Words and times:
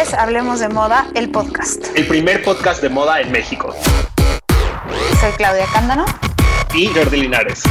es 0.00 0.12
Hablemos 0.12 0.60
de 0.60 0.68
Moda, 0.68 1.06
el 1.14 1.30
podcast. 1.30 1.86
El 1.96 2.06
primer 2.06 2.42
podcast 2.42 2.82
de 2.82 2.90
moda 2.90 3.20
en 3.22 3.32
México. 3.32 3.74
Soy 5.20 5.32
Claudia 5.38 5.64
Cándano. 5.72 6.04
Y 6.74 6.88
Jordi 6.88 7.22
Linares. 7.22 7.62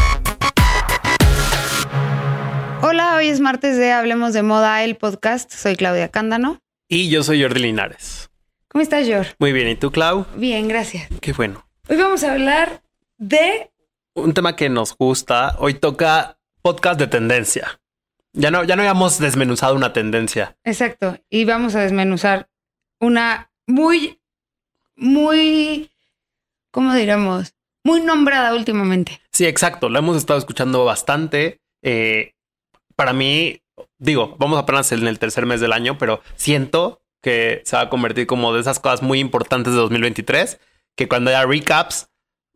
Hola, 2.81 3.15
hoy 3.15 3.27
es 3.27 3.39
martes 3.41 3.77
de 3.77 3.91
Hablemos 3.91 4.33
de 4.33 4.41
Moda, 4.41 4.83
el 4.83 4.95
podcast. 4.95 5.51
Soy 5.51 5.75
Claudia 5.75 6.09
Cándano. 6.09 6.57
Y 6.89 7.09
yo 7.09 7.21
soy 7.21 7.43
Jordi 7.43 7.59
Linares. 7.59 8.31
¿Cómo 8.69 8.81
estás, 8.81 9.07
Jor? 9.07 9.27
Muy 9.37 9.53
bien, 9.53 9.67
¿y 9.67 9.75
tú, 9.75 9.91
Clau? 9.91 10.25
Bien, 10.35 10.67
gracias. 10.67 11.07
Qué 11.21 11.31
bueno. 11.31 11.67
Hoy 11.87 11.97
vamos 11.97 12.23
a 12.23 12.31
hablar 12.31 12.81
de... 13.17 13.69
Un 14.15 14.33
tema 14.33 14.55
que 14.55 14.69
nos 14.69 14.97
gusta. 14.97 15.57
Hoy 15.59 15.75
toca 15.75 16.39
podcast 16.63 16.99
de 16.99 17.05
tendencia. 17.05 17.79
Ya 18.37 18.51
no, 18.51 18.65
ya 18.65 18.75
no 18.75 18.81
habíamos 18.81 19.17
desmenuzado 19.17 19.75
una 19.75 19.93
tendencia. 19.93 20.57
Exacto. 20.65 21.17
Y 21.29 21.45
vamos 21.45 21.73
a 21.75 21.81
desmenuzar 21.81 22.49
una 22.99 23.49
muy, 23.65 24.19
muy, 24.97 25.89
¿cómo 26.71 26.93
diríamos? 26.93 27.53
Muy 27.85 28.01
nombrada 28.01 28.53
últimamente. 28.53 29.21
Sí, 29.31 29.45
exacto. 29.45 29.87
Lo 29.87 29.99
hemos 29.99 30.17
estado 30.17 30.37
escuchando 30.37 30.83
bastante. 30.83 31.61
Eh, 31.81 32.33
para 32.97 33.13
mí, 33.13 33.61
digo, 33.99 34.35
vamos 34.37 34.59
apenas 34.59 34.91
en 34.91 35.07
el 35.07 35.17
tercer 35.17 35.45
mes 35.45 35.61
del 35.61 35.71
año, 35.71 35.97
pero 35.97 36.21
siento 36.35 37.01
que 37.21 37.61
se 37.63 37.77
va 37.77 37.83
a 37.83 37.89
convertir 37.89 38.27
como 38.27 38.53
de 38.53 38.59
esas 38.59 38.81
cosas 38.81 39.01
muy 39.01 39.19
importantes 39.19 39.73
de 39.73 39.79
2023, 39.79 40.59
que 40.95 41.07
cuando 41.07 41.29
haya 41.29 41.45
recaps, 41.45 42.09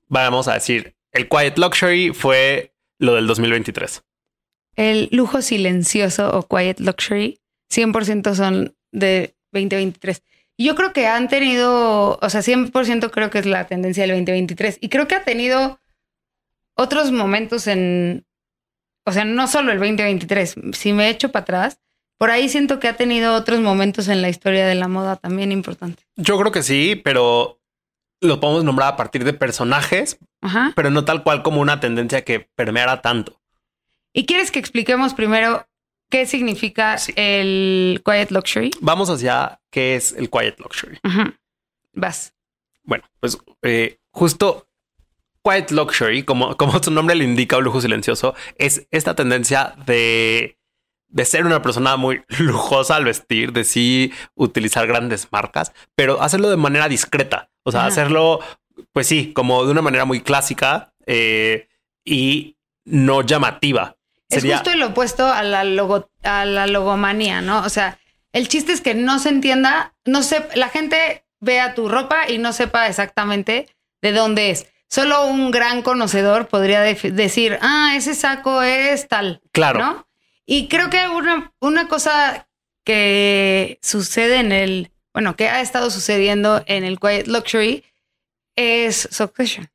vamos 0.07 0.47
a 0.49 0.55
decir, 0.55 0.95
el 1.13 1.29
Quiet 1.29 1.57
Luxury 1.57 2.11
fue 2.13 2.73
lo 2.99 3.15
del 3.15 3.27
2023 3.27 4.03
el 4.79 5.09
lujo 5.11 5.41
silencioso 5.41 6.31
o 6.31 6.47
quiet 6.47 6.79
luxury 6.79 7.41
100% 7.69 8.33
son 8.33 8.75
de 8.93 9.35
2023. 9.51 10.23
Y 10.55 10.65
yo 10.65 10.75
creo 10.75 10.93
que 10.93 11.05
han 11.05 11.27
tenido, 11.27 12.17
o 12.21 12.29
sea, 12.29 12.41
100% 12.41 13.11
creo 13.11 13.29
que 13.29 13.39
es 13.39 13.45
la 13.45 13.67
tendencia 13.67 14.03
del 14.03 14.11
2023. 14.11 14.77
Y 14.79 14.87
creo 14.87 15.05
que 15.07 15.15
ha 15.15 15.23
tenido 15.25 15.81
otros 16.75 17.11
momentos 17.11 17.67
en, 17.67 18.25
o 19.05 19.11
sea, 19.11 19.25
no 19.25 19.47
solo 19.47 19.73
el 19.73 19.79
2023. 19.79 20.55
Si 20.71 20.93
me 20.93 21.09
echo 21.09 21.29
para 21.29 21.43
atrás, 21.43 21.79
por 22.17 22.31
ahí 22.31 22.47
siento 22.47 22.79
que 22.79 22.87
ha 22.87 22.95
tenido 22.95 23.35
otros 23.35 23.59
momentos 23.59 24.07
en 24.07 24.21
la 24.21 24.29
historia 24.29 24.65
de 24.65 24.75
la 24.75 24.87
moda 24.87 25.17
también 25.17 25.51
importantes. 25.51 26.05
Yo 26.15 26.39
creo 26.39 26.53
que 26.53 26.63
sí, 26.63 26.95
pero 27.03 27.59
lo 28.21 28.39
podemos 28.39 28.63
nombrar 28.63 28.93
a 28.93 28.97
partir 28.97 29.25
de 29.25 29.33
personajes, 29.33 30.19
pero 30.73 30.89
no 30.89 31.03
tal 31.03 31.23
cual 31.23 31.43
como 31.43 31.59
una 31.59 31.81
tendencia 31.81 32.23
que 32.23 32.39
permeara 32.39 33.01
tanto. 33.01 33.39
¿Y 34.13 34.25
quieres 34.25 34.51
que 34.51 34.59
expliquemos 34.59 35.13
primero 35.13 35.67
qué 36.09 36.25
significa 36.25 36.97
el 37.15 38.01
Quiet 38.03 38.31
Luxury? 38.31 38.71
Vamos 38.81 39.09
hacia 39.09 39.61
qué 39.71 39.95
es 39.95 40.13
el 40.13 40.29
Quiet 40.29 40.59
Luxury. 40.59 40.99
Vas. 41.93 42.33
Bueno, 42.83 43.03
pues 43.19 43.37
eh, 43.61 43.99
justo 44.11 44.67
Quiet 45.43 45.71
Luxury, 45.71 46.23
como, 46.23 46.57
como 46.57 46.81
su 46.81 46.91
nombre 46.91 47.15
le 47.15 47.23
indica, 47.23 47.57
un 47.57 47.63
lujo 47.63 47.81
silencioso, 47.81 48.35
es 48.57 48.87
esta 48.91 49.15
tendencia 49.15 49.75
de, 49.85 50.57
de 51.07 51.25
ser 51.25 51.45
una 51.45 51.61
persona 51.61 51.95
muy 51.97 52.23
lujosa 52.39 52.95
al 52.95 53.05
vestir, 53.05 53.53
de 53.53 53.63
sí 53.63 54.11
utilizar 54.35 54.87
grandes 54.87 55.27
marcas, 55.31 55.73
pero 55.95 56.21
hacerlo 56.21 56.49
de 56.49 56.57
manera 56.57 56.87
discreta. 56.89 57.51
O 57.63 57.71
sea, 57.71 57.85
hacerlo, 57.85 58.39
pues 58.93 59.05
sí, 59.05 59.33
como 59.33 59.63
de 59.65 59.71
una 59.71 59.81
manera 59.81 60.05
muy 60.05 60.21
clásica 60.21 60.93
eh, 61.05 61.67
y 62.03 62.57
no 62.85 63.21
llamativa. 63.21 63.97
Es 64.29 64.43
justo 64.43 64.69
el 64.69 64.83
opuesto 64.83 65.25
a 65.25 65.43
la, 65.43 65.63
logo, 65.63 66.09
a 66.23 66.45
la 66.45 66.67
logomanía, 66.67 67.41
¿no? 67.41 67.63
O 67.63 67.69
sea, 67.69 67.99
el 68.31 68.47
chiste 68.47 68.71
es 68.73 68.81
que 68.81 68.93
no 68.93 69.19
se 69.19 69.29
entienda, 69.29 69.95
no 70.05 70.21
sé, 70.21 70.47
la 70.55 70.69
gente 70.69 71.25
vea 71.39 71.73
tu 71.73 71.89
ropa 71.89 72.29
y 72.29 72.37
no 72.37 72.53
sepa 72.53 72.87
exactamente 72.87 73.67
de 74.01 74.11
dónde 74.11 74.51
es. 74.51 74.67
Solo 74.87 75.25
un 75.25 75.51
gran 75.51 75.81
conocedor 75.81 76.47
podría 76.47 76.81
decir, 76.81 77.57
ah, 77.61 77.93
ese 77.95 78.15
saco 78.15 78.61
es 78.61 79.07
tal. 79.07 79.41
Claro. 79.51 79.79
¿no? 79.79 80.07
Y 80.45 80.67
creo 80.67 80.89
que 80.89 81.07
una, 81.07 81.53
una 81.59 81.87
cosa 81.87 82.47
que 82.83 83.79
sucede 83.81 84.39
en 84.39 84.51
el, 84.51 84.91
bueno, 85.13 85.35
que 85.35 85.47
ha 85.47 85.61
estado 85.61 85.91
sucediendo 85.91 86.63
en 86.65 86.83
el 86.83 86.99
Quiet 86.99 87.27
Luxury 87.27 87.83
es 88.55 89.07
Succession. 89.11 89.69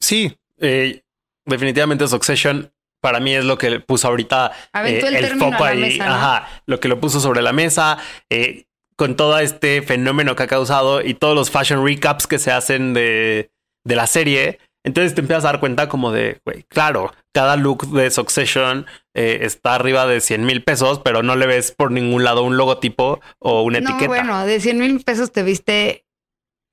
Sí, 0.00 0.36
eh, 0.58 1.02
definitivamente 1.44 2.08
Succession 2.08 2.72
para 3.00 3.20
mí 3.20 3.34
es 3.34 3.44
lo 3.44 3.58
que 3.58 3.80
puso 3.80 4.08
ahorita 4.08 4.52
eh, 4.84 5.00
el, 5.04 5.38
foco 5.38 5.64
ahí, 5.64 5.98
ajá, 6.00 6.48
lo 6.66 6.80
que 6.80 6.88
lo 6.88 7.00
puso 7.00 7.20
sobre 7.20 7.42
la 7.42 7.52
mesa, 7.52 7.98
eh, 8.28 8.66
con 8.96 9.16
todo 9.16 9.38
este 9.38 9.82
fenómeno 9.82 10.36
que 10.36 10.42
ha 10.42 10.46
causado 10.46 11.02
y 11.02 11.14
todos 11.14 11.34
los 11.34 11.50
fashion 11.50 11.84
recaps 11.84 12.26
que 12.26 12.38
se 12.38 12.52
hacen 12.52 12.92
de, 12.92 13.50
de 13.84 13.96
la 13.96 14.06
serie. 14.06 14.58
Entonces 14.82 15.14
te 15.14 15.20
empiezas 15.20 15.44
a 15.44 15.48
dar 15.48 15.60
cuenta 15.60 15.88
como 15.88 16.10
de, 16.10 16.40
güey, 16.44 16.62
claro, 16.64 17.12
cada 17.32 17.56
look 17.56 17.86
de 17.90 18.10
Succession 18.10 18.86
eh, 19.14 19.40
está 19.42 19.74
arriba 19.74 20.06
de 20.06 20.20
100 20.20 20.44
mil 20.44 20.64
pesos, 20.64 21.00
pero 21.04 21.22
no 21.22 21.36
le 21.36 21.46
ves 21.46 21.72
por 21.72 21.90
ningún 21.90 22.24
lado 22.24 22.42
un 22.42 22.56
logotipo 22.56 23.20
o 23.38 23.62
una 23.62 23.80
no, 23.80 23.90
etiqueta. 23.90 24.08
Bueno, 24.08 24.46
de 24.46 24.60
100 24.60 24.78
mil 24.78 25.00
pesos 25.04 25.32
te 25.32 25.42
viste 25.42 26.06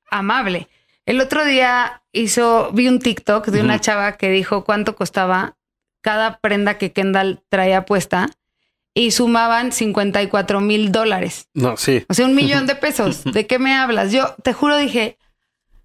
amable. 0.09 0.69
El 1.05 1.21
otro 1.21 1.45
día 1.45 2.03
hizo, 2.11 2.71
vi 2.73 2.87
un 2.87 2.99
TikTok 2.99 3.47
de 3.47 3.61
una 3.61 3.79
chava 3.79 4.17
que 4.17 4.29
dijo 4.29 4.63
cuánto 4.63 4.95
costaba 4.95 5.56
cada 6.07 6.39
prenda 6.39 6.77
que 6.77 6.93
Kendall 6.93 7.43
traía 7.49 7.83
puesta 7.83 8.29
y 8.93 9.11
sumaban 9.11 9.73
54 9.73 10.61
mil 10.61 10.93
dólares. 10.93 11.49
No, 11.53 11.75
sí. 11.75 12.05
O 12.07 12.13
sea, 12.13 12.27
un 12.27 12.33
millón 12.41 12.65
de 12.65 12.75
pesos. 12.75 13.25
¿De 13.25 13.45
qué 13.45 13.59
me 13.59 13.75
hablas? 13.75 14.13
Yo 14.13 14.33
te 14.41 14.53
juro 14.53 14.77
dije, 14.77 15.17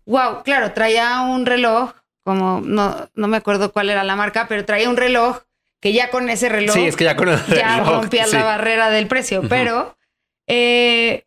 wow, 0.06 0.44
claro, 0.44 0.74
traía 0.74 1.22
un 1.22 1.44
reloj, 1.44 1.94
como 2.22 2.60
no, 2.60 3.10
no 3.16 3.26
me 3.26 3.36
acuerdo 3.36 3.72
cuál 3.72 3.90
era 3.90 4.04
la 4.04 4.14
marca, 4.14 4.46
pero 4.46 4.64
traía 4.64 4.88
un 4.88 4.96
reloj 4.96 5.38
que 5.80 5.92
ya 5.92 6.08
con 6.08 6.30
ese 6.30 6.48
reloj. 6.48 6.76
Sí, 6.76 6.86
es 6.86 6.94
que 6.94 7.02
ya 7.02 7.16
con 7.16 7.28
el 7.28 7.44
ya 7.48 7.80
rompía 7.80 8.28
la 8.28 8.44
barrera 8.44 8.90
del 8.90 9.08
precio. 9.08 9.42
Pero 9.48 9.98
eh, 10.46 11.26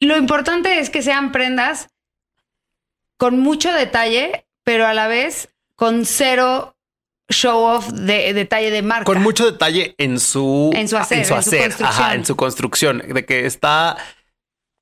lo 0.00 0.16
importante 0.16 0.80
es 0.80 0.90
que 0.90 1.02
sean 1.02 1.30
prendas 1.30 1.88
con 3.16 3.38
mucho 3.38 3.72
detalle, 3.72 4.44
pero 4.64 4.88
a 4.88 4.92
la 4.92 5.06
vez 5.06 5.50
con 5.76 6.04
cero 6.04 6.74
show 7.28 7.64
off 7.64 7.88
de, 7.92 8.32
detalle 8.32 8.70
de 8.70 8.82
marca. 8.82 9.04
Con 9.04 9.22
mucho 9.22 9.50
detalle 9.50 9.94
en 9.98 10.18
su, 10.18 10.70
en 10.74 10.88
su 10.88 10.96
hacer, 10.96 11.18
en 11.18 11.24
su, 11.24 11.34
construcción. 11.34 12.12
en 12.12 12.24
su 12.24 12.36
construcción, 12.36 13.02
de 13.06 13.24
que 13.24 13.46
está 13.46 13.96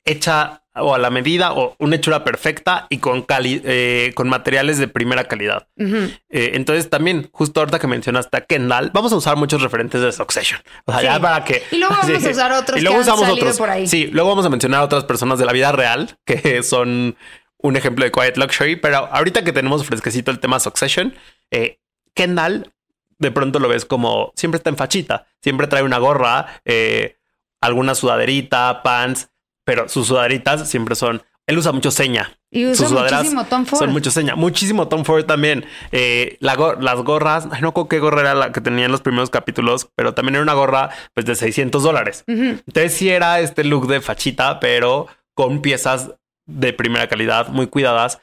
hecha 0.05 0.63
o 0.79 0.95
a 0.95 0.99
la 0.99 1.11
medida 1.11 1.53
o 1.53 1.75
una 1.79 1.97
hechura 1.97 2.23
perfecta 2.23 2.87
y 2.91 2.99
con 2.99 3.25
eh, 3.29 4.13
con 4.15 4.29
materiales 4.29 4.79
de 4.79 4.89
primera 4.89 5.25
calidad. 5.25 5.69
Eh, 5.79 6.13
entonces 6.55 6.91
también, 6.91 7.29
justo 7.33 7.61
ahorita 7.61 7.79
que 7.79 7.87
mencionaste 7.87 8.37
a 8.37 8.41
Kendall, 8.43 8.91
vamos 8.93 9.13
a 9.13 9.17
usar 9.17 9.37
muchos 9.37 9.63
referentes 9.63 10.01
de 10.01 10.13
Succession. 10.13 10.61
O 10.85 10.93
sea, 10.93 11.03
ya 11.03 11.21
para 11.21 11.45
que... 11.45 11.63
Y 11.71 11.79
luego 11.79 11.95
vamos 11.95 12.25
a 12.25 12.31
usar 12.31 12.53
otros 12.53 12.79
y 12.79 12.83
luego 12.83 13.01
usamos 13.01 13.29
otros. 13.29 13.57
por 13.57 13.71
ahí. 13.71 13.87
Sí, 13.87 14.09
luego 14.13 14.29
vamos 14.29 14.45
a 14.47 14.51
mencionar 14.51 14.81
a 14.81 14.85
otras 14.85 15.05
personas 15.05 15.39
de 15.39 15.47
la 15.47 15.53
vida 15.53 15.73
real 15.73 16.19
que 16.25 16.63
son 16.63 17.17
un 17.59 17.77
ejemplo 17.77 18.05
de 18.05 18.13
Quiet 18.13 18.37
Luxury, 18.37 18.77
pero 18.77 19.09
ahorita 19.11 19.45
que 19.45 19.53
tenemos 19.53 19.85
fresquecito 19.85 20.31
el 20.31 20.41
tema 20.41 20.61
Succession, 20.61 21.15
eh, 21.51 21.79
Kendall 22.17 22.73
de 23.19 23.31
pronto 23.31 23.59
lo 23.59 23.69
ves 23.69 23.85
como 23.85 24.33
siempre 24.37 24.57
está 24.57 24.71
en 24.71 24.77
fachita, 24.77 25.27
siempre 25.41 25.67
trae 25.67 25.83
una 25.83 25.99
gorra, 25.99 26.61
eh, 26.65 27.17
alguna 27.61 27.95
sudaderita, 27.95 28.83
pants, 28.83 29.31
pero 29.65 29.89
sus 29.89 30.09
sudaderitas 30.09 30.69
siempre 30.69 30.95
son. 30.95 31.23
Él 31.47 31.59
usa 31.59 31.71
mucho 31.71 31.93
seña. 31.93 32.37
Y 32.51 32.67
usa 32.67 32.89
muchísimo 32.89 33.45
Tom 33.45 33.67
Ford. 33.67 33.79
Son 33.79 33.93
mucho 33.93 34.11
seña. 34.11 34.35
Muchísimo 34.35 34.89
Tom 34.89 35.05
Ford 35.05 35.27
también. 35.27 35.65
Eh, 35.93 36.39
las 36.41 36.57
gorras, 36.57 37.47
no 37.47 37.73
sé 37.77 37.89
qué 37.89 38.01
gorra 38.01 38.23
era 38.23 38.35
la 38.35 38.53
que 38.53 38.61
tenía 38.61 38.87
en 38.87 38.93
los 38.93 39.01
primeros 39.01 39.31
capítulos, 39.31 39.89
pero 39.95 40.13
también 40.13 40.35
era 40.35 40.43
una 40.43 40.55
gorra 40.55 40.91
pues 41.15 41.25
de 41.25 41.37
600 41.37 41.83
dólares. 41.83 42.25
Entonces 42.27 42.95
sí 42.95 43.11
era 43.11 43.39
este 43.41 43.63
look 43.63 43.87
de 43.87 44.01
fachita, 44.01 44.59
pero 44.59 45.07
con 45.35 45.63
piezas 45.63 46.11
de 46.47 46.73
primera 46.73 47.09
calidad, 47.09 47.49
muy 47.49 47.69
cuidadas 47.69 48.21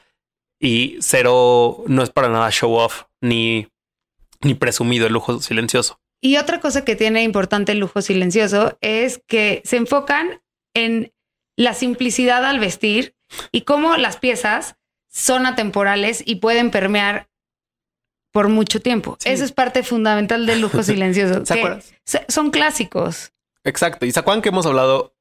y 0.60 0.96
cero, 1.00 1.84
no 1.86 2.02
es 2.02 2.10
para 2.10 2.28
nada 2.28 2.50
show 2.50 2.74
off 2.74 3.04
ni 3.20 3.68
ni 4.44 4.54
presumido 4.54 5.06
el 5.06 5.12
lujo 5.12 5.40
silencioso. 5.40 6.00
Y 6.20 6.36
otra 6.38 6.60
cosa 6.60 6.84
que 6.84 6.96
tiene 6.96 7.22
importante 7.22 7.72
el 7.72 7.78
lujo 7.78 8.00
silencioso 8.00 8.78
es 8.80 9.20
que 9.26 9.60
se 9.64 9.76
enfocan 9.76 10.40
en 10.74 11.12
la 11.56 11.74
simplicidad 11.74 12.44
al 12.44 12.60
vestir 12.60 13.14
y 13.52 13.62
cómo 13.62 13.96
las 13.96 14.16
piezas 14.16 14.76
son 15.08 15.46
atemporales 15.46 16.22
y 16.24 16.36
pueden 16.36 16.70
permear 16.70 17.28
por 18.32 18.48
mucho 18.48 18.80
tiempo. 18.80 19.16
Eso 19.24 19.44
es 19.44 19.52
parte 19.52 19.82
fundamental 19.82 20.46
del 20.46 20.60
lujo 20.60 20.82
silencioso. 20.82 21.44
son 22.28 22.50
clásicos. 22.50 23.32
Exacto. 23.62 24.06
Y 24.06 24.12
se 24.12 24.20
acuerdan 24.20 24.42
que 24.42 24.48
hemos 24.48 24.66
hablado 24.66 25.13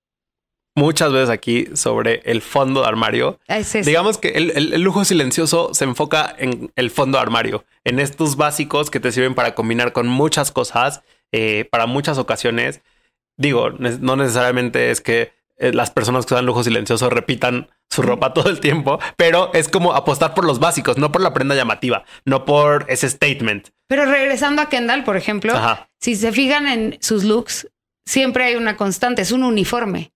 muchas 0.76 1.12
veces 1.12 1.30
aquí 1.30 1.68
sobre 1.74 2.22
el 2.26 2.42
fondo 2.42 2.82
de 2.82 2.88
armario. 2.88 3.40
Digamos 3.84 4.18
que 4.18 4.30
el, 4.30 4.82
lujo 4.82 5.06
silencioso 5.06 5.74
se 5.74 5.86
enfoca 5.86 6.34
en 6.38 6.72
el 6.76 6.92
fondo 6.92 7.18
de 7.18 7.22
armario, 7.22 7.66
en 7.84 8.00
estos 8.00 8.36
básicos 8.36 8.90
que 8.90 9.00
te 9.00 9.12
sirven 9.12 9.36
para 9.36 9.56
combinar 9.56 9.94
con 9.94 10.08
muchas 10.08 10.52
cosas, 10.52 11.02
eh, 11.32 11.66
para 11.72 11.86
muchas 11.86 12.18
ocasiones. 12.18 12.82
Digo, 13.38 13.72
no 13.72 14.16
necesariamente 14.16 14.92
es 14.92 15.02
que 15.02 15.32
eh, 15.58 15.72
las 15.74 15.92
personas 15.92 16.26
que 16.26 16.34
usan 16.34 16.46
lujo 16.46 16.64
silencioso 16.64 17.10
repitan 17.10 17.70
su 17.90 18.02
ropa 18.02 18.34
todo 18.34 18.50
el 18.50 18.60
tiempo, 18.60 19.00
pero 19.18 19.54
es 19.54 19.70
como 19.70 19.94
apostar 19.94 20.34
por 20.34 20.46
los 20.46 20.60
básicos, 20.60 20.98
no 20.98 21.12
por 21.12 21.22
la 21.22 21.34
prenda 21.34 21.56
llamativa, 21.56 22.06
no 22.26 22.46
por 22.46 22.86
ese 22.90 23.10
statement. 23.10 23.70
Pero 23.88 24.06
regresando 24.06 24.62
a 24.62 24.70
Kendall, 24.70 25.04
por 25.04 25.18
ejemplo, 25.18 25.54
si 26.00 26.16
se 26.16 26.32
fijan 26.32 26.68
en 26.68 26.98
sus 27.02 27.24
looks, 27.24 27.68
siempre 28.06 28.46
hay 28.46 28.56
una 28.56 28.76
constante, 28.78 29.22
es 29.22 29.32
un 29.32 29.44
uniforme. 29.44 30.13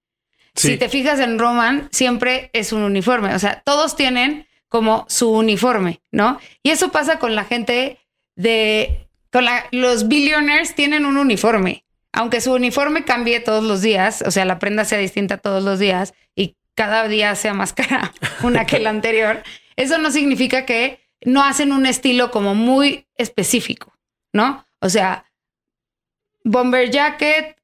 Si 0.57 0.77
te 0.77 0.89
fijas 0.89 1.19
en 1.19 1.37
Roman, 1.39 1.87
siempre 1.91 2.49
es 2.53 2.71
un 2.71 2.81
uniforme. 2.81 3.33
O 3.35 3.39
sea, 3.39 3.61
todos 3.63 3.95
tienen 3.95 4.47
como 4.67 5.05
su 5.07 5.31
uniforme, 5.31 6.01
¿no? 6.11 6.39
Y 6.63 6.71
eso 6.71 6.91
pasa 6.91 7.19
con 7.19 7.35
la 7.35 7.45
gente 7.45 7.99
de, 8.35 9.07
con 9.31 9.45
los 9.71 10.07
billionaires 10.07 10.75
tienen 10.75 11.05
un 11.05 11.17
uniforme. 11.17 11.85
Aunque 12.11 12.41
su 12.41 12.53
uniforme 12.53 13.05
cambie 13.05 13.39
todos 13.39 13.63
los 13.63 13.81
días, 13.81 14.23
o 14.25 14.31
sea, 14.31 14.45
la 14.45 14.59
prenda 14.59 14.85
sea 14.85 14.97
distinta 14.97 15.37
todos 15.37 15.63
los 15.63 15.77
días 15.79 16.13
y 16.35 16.55
cada 16.75 17.07
día 17.07 17.35
sea 17.35 17.53
más 17.53 17.73
cara 17.73 18.13
una 18.43 18.65
que 18.65 18.79
la 18.79 18.89
anterior, 18.89 19.43
eso 19.75 19.97
no 19.99 20.11
significa 20.11 20.65
que 20.65 20.99
no 21.23 21.43
hacen 21.43 21.71
un 21.71 21.85
estilo 21.85 22.31
como 22.31 22.55
muy 22.55 23.07
específico, 23.15 23.93
¿no? 24.33 24.65
O 24.79 24.89
sea, 24.89 25.25
bomber 26.43 26.89
jacket 26.89 27.56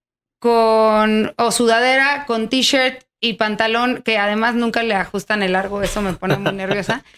con 0.44 1.34
o 1.38 1.52
sudadera 1.54 2.26
con 2.26 2.50
t-shirt 2.50 3.02
y 3.22 3.36
pantalón 3.36 4.02
que 4.04 4.18
además 4.18 4.56
nunca 4.56 4.84
le 4.84 4.94
ajustan 4.94 5.42
el 5.42 5.54
largo, 5.54 5.82
eso 5.82 6.02
me 6.02 6.12
pone 6.12 6.36
muy 6.38 6.52
nerviosa. 6.52 7.04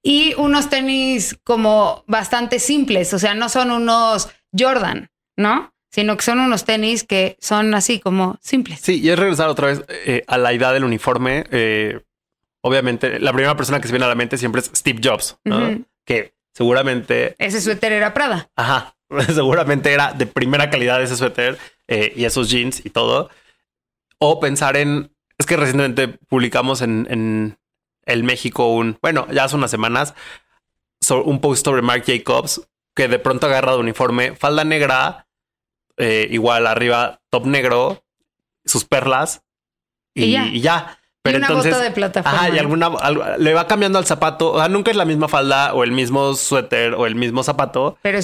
Y 0.00 0.32
unos 0.38 0.70
tenis 0.70 1.36
como 1.42 2.04
bastante 2.06 2.60
simples, 2.60 3.12
o 3.12 3.18
sea, 3.18 3.34
no 3.34 3.48
son 3.48 3.72
unos 3.72 4.30
Jordan, 4.56 5.10
¿no? 5.36 5.74
Sino 5.90 6.16
que 6.16 6.22
son 6.22 6.38
unos 6.38 6.64
tenis 6.64 7.02
que 7.02 7.36
son 7.40 7.74
así 7.74 7.98
como 7.98 8.38
simples. 8.40 8.78
Sí, 8.80 9.00
y 9.00 9.10
es 9.10 9.18
regresar 9.18 9.48
otra 9.48 9.66
vez 9.66 9.82
eh, 9.88 10.22
a 10.28 10.38
la 10.38 10.52
idea 10.52 10.72
del 10.72 10.84
uniforme. 10.84 11.46
Eh, 11.50 12.00
obviamente, 12.62 13.18
la 13.18 13.32
primera 13.32 13.56
persona 13.56 13.80
que 13.80 13.88
se 13.88 13.92
viene 13.92 14.04
a 14.04 14.08
la 14.08 14.14
mente 14.14 14.38
siempre 14.38 14.60
es 14.60 14.70
Steve 14.72 15.00
Jobs, 15.02 15.36
¿no? 15.44 15.84
Que 16.06 16.32
seguramente... 16.54 17.34
Ese 17.38 17.60
suéter 17.60 17.90
era 17.90 18.14
Prada. 18.14 18.48
Ajá, 18.54 18.94
seguramente 19.34 19.92
era 19.92 20.12
de 20.12 20.26
primera 20.26 20.70
calidad 20.70 21.02
ese 21.02 21.16
suéter 21.16 21.58
eh, 21.88 22.12
y 22.14 22.24
esos 22.24 22.48
jeans 22.50 22.84
y 22.84 22.90
todo. 22.90 23.30
O 24.18 24.40
pensar 24.40 24.76
en 24.76 25.10
es 25.38 25.46
que 25.46 25.56
recientemente 25.56 26.08
publicamos 26.08 26.82
en, 26.82 27.56
el 28.04 28.24
México 28.24 28.74
un, 28.74 28.98
bueno, 29.02 29.26
ya 29.30 29.44
hace 29.44 29.56
unas 29.56 29.70
semanas, 29.70 30.14
un 31.10 31.40
post 31.40 31.64
sobre 31.64 31.82
Mark 31.82 32.04
Jacobs 32.06 32.66
que 32.94 33.06
de 33.06 33.18
pronto 33.18 33.46
agarra 33.46 33.72
de 33.72 33.78
uniforme, 33.78 34.34
falda 34.34 34.64
negra, 34.64 35.28
eh, 35.96 36.26
igual 36.30 36.66
arriba, 36.66 37.20
top 37.30 37.46
negro, 37.46 38.02
sus 38.64 38.84
perlas 38.84 39.42
y, 40.14 40.60
ya. 40.60 40.98
Pero 41.32 41.38
una 41.38 41.46
entonces, 41.48 41.80
de 41.80 41.90
plataforma. 41.90 42.38
Ajá, 42.38 42.54
y 42.54 42.58
alguna 42.58 42.90
le 43.38 43.54
va 43.54 43.66
cambiando 43.66 43.98
al 43.98 44.06
zapato. 44.06 44.52
O 44.52 44.58
sea, 44.58 44.68
nunca 44.68 44.90
es 44.90 44.96
la 44.96 45.04
misma 45.04 45.28
falda 45.28 45.74
o 45.74 45.84
el 45.84 45.92
mismo 45.92 46.34
suéter 46.34 46.94
o 46.94 47.06
el 47.06 47.14
mismo 47.14 47.42
zapato, 47.42 47.98
pero 48.02 48.18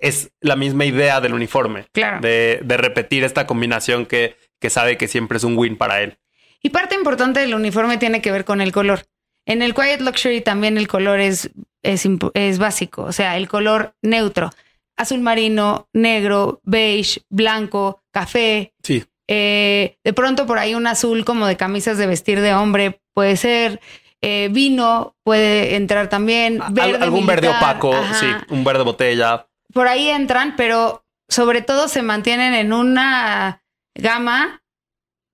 es, 0.00 0.30
la 0.40 0.56
misma 0.56 0.84
idea 0.84 1.20
del 1.20 1.34
uniforme. 1.34 1.86
Claro. 1.92 2.20
De, 2.20 2.60
de 2.62 2.76
repetir 2.76 3.24
esta 3.24 3.46
combinación 3.46 4.06
que, 4.06 4.36
que 4.60 4.70
sabe 4.70 4.96
que 4.96 5.08
siempre 5.08 5.38
es 5.38 5.44
un 5.44 5.58
win 5.58 5.76
para 5.76 6.00
él. 6.02 6.18
Y 6.62 6.70
parte 6.70 6.94
importante 6.94 7.40
del 7.40 7.54
uniforme 7.54 7.98
tiene 7.98 8.22
que 8.22 8.32
ver 8.32 8.46
con 8.46 8.62
el 8.62 8.72
color. 8.72 9.04
En 9.46 9.60
el 9.60 9.74
Quiet 9.74 10.00
Luxury 10.00 10.40
también 10.40 10.78
el 10.78 10.88
color 10.88 11.20
es, 11.20 11.50
es, 11.82 12.58
básico, 12.58 13.02
o 13.02 13.12
sea, 13.12 13.36
el 13.36 13.48
color 13.48 13.94
neutro. 14.00 14.50
Azul 14.96 15.20
marino, 15.20 15.88
negro, 15.92 16.60
beige, 16.64 17.20
blanco, 17.28 18.02
café. 18.10 18.72
Sí. 18.82 19.04
Eh, 19.28 19.98
de 20.04 20.12
pronto 20.12 20.46
por 20.46 20.58
ahí 20.58 20.74
un 20.74 20.86
azul 20.86 21.24
como 21.24 21.46
de 21.46 21.56
camisas 21.56 21.96
de 21.98 22.06
vestir 22.06 22.40
de 22.40 22.54
hombre 22.54 23.00
puede 23.12 23.36
ser. 23.36 23.80
Eh, 24.20 24.48
vino 24.50 25.16
puede 25.22 25.76
entrar 25.76 26.08
también. 26.08 26.62
algún 26.62 27.26
verde 27.26 27.48
opaco, 27.48 27.92
sí, 28.18 28.26
un 28.48 28.64
verde 28.64 28.82
botella. 28.82 29.48
Por 29.72 29.86
ahí 29.86 30.08
entran, 30.08 30.54
pero 30.56 31.04
sobre 31.28 31.62
todo 31.62 31.88
se 31.88 32.02
mantienen 32.02 32.54
en 32.54 32.72
una 32.72 33.62
gama 33.94 34.62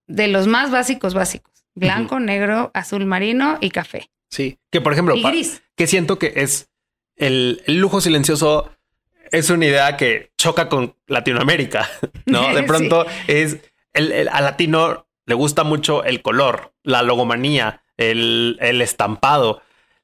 de 0.08 0.28
los 0.28 0.46
más 0.46 0.70
básicos 0.70 1.14
básicos. 1.14 1.50
Blanco, 1.74 2.18
negro, 2.18 2.70
azul 2.74 3.06
marino 3.06 3.58
y 3.60 3.70
café. 3.70 4.10
Sí, 4.28 4.58
que 4.70 4.80
por 4.80 4.92
ejemplo, 4.92 5.14
que 5.76 5.86
siento 5.86 6.18
que 6.18 6.32
es 6.36 6.68
el, 7.16 7.62
lujo 7.66 8.00
silencioso 8.00 8.70
es 9.30 9.50
una 9.50 9.66
idea 9.66 9.96
que 9.96 10.32
choca 10.36 10.68
con 10.68 10.96
Latinoamérica, 11.06 11.88
¿no? 12.26 12.52
De 12.54 12.62
pronto 12.64 13.06
es 13.28 13.58
el, 13.92 14.28
al 14.28 14.44
latino 14.44 15.06
le 15.26 15.34
gusta 15.34 15.64
mucho 15.64 16.04
el 16.04 16.22
color, 16.22 16.74
la 16.82 17.02
logomanía, 17.02 17.82
el, 17.96 18.58
el 18.60 18.82
estampado. 18.82 19.62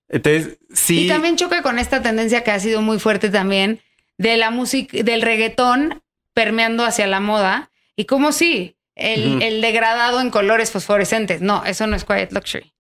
Entonces, 0.08 0.58
sí. 0.72 1.06
Y 1.06 1.08
también 1.08 1.36
choca 1.36 1.62
con 1.62 1.78
esta 1.78 2.02
tendencia 2.02 2.44
que 2.44 2.52
ha 2.52 2.60
sido 2.60 2.82
muy 2.82 2.98
fuerte 2.98 3.30
también 3.30 3.80
de 4.18 4.36
la 4.36 4.50
música, 4.50 5.02
del 5.02 5.22
reggaetón 5.22 6.02
permeando 6.34 6.84
hacia 6.84 7.06
la 7.06 7.20
moda. 7.20 7.70
Y 7.96 8.04
como 8.04 8.32
sí, 8.32 8.76
el, 8.94 9.60
degradado 9.60 10.20
en 10.20 10.30
colores 10.30 10.70
fosforescentes. 10.70 11.40
No, 11.40 11.64
eso 11.64 11.86
no 11.86 11.96
es 11.96 12.04
Quiet 12.04 12.32
Luxury. 12.32 12.72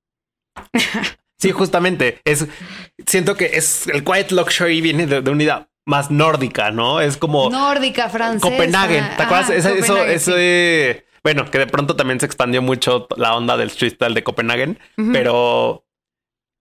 sí, 1.38 1.52
justamente. 1.52 2.20
Es 2.24 2.46
siento 3.06 3.36
que 3.36 3.56
es 3.56 3.86
el 3.88 4.04
Quiet 4.04 4.30
Luxury 4.32 4.80
viene 4.80 5.06
de, 5.06 5.30
una 5.30 5.42
idea 5.42 5.68
más 5.86 6.10
nórdica, 6.10 6.70
¿no? 6.70 7.00
Es 7.00 7.16
como 7.16 7.48
nórdica, 7.48 8.10
francesa. 8.10 8.50
Copenhague. 8.50 9.02
¿Te 9.16 9.22
acuerdas? 9.22 9.50
eso, 9.50 9.70
eso, 10.04 10.34
de, 10.34 11.06
bueno, 11.22 11.50
que 11.50 11.58
de 11.58 11.66
pronto 11.66 11.96
también 11.96 12.20
se 12.20 12.26
expandió 12.26 12.60
mucho 12.60 13.06
la 13.16 13.34
onda 13.34 13.56
del 13.56 13.68
street 13.68 13.94
style 13.94 14.14
de 14.14 14.24
Copenhagen, 14.24 14.78
pero 15.12 15.86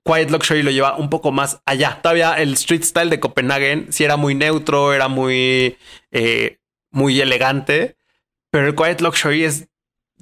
Quiet 0.06 0.30
Luxury 0.30 0.62
lo 0.62 0.72
lleva 0.72 0.95
un 0.95 1.10
poco 1.10 1.31
más 1.31 1.62
allá. 1.66 2.00
Todavía 2.01 2.36
el 2.36 2.54
street 2.54 2.83
style 2.83 3.10
de 3.10 3.19
Copenhagen 3.19 3.92
sí 3.92 4.04
era 4.04 4.16
muy 4.16 4.36
neutro, 4.36 4.94
era 4.94 5.07
muy, 5.07 5.77
eh, 6.12 6.60
muy 6.92 7.19
elegante, 7.19 7.98
pero 8.51 8.68
el 8.68 8.75
Quiet 8.75 9.01
Luxury 9.01 9.44
es 9.44 9.68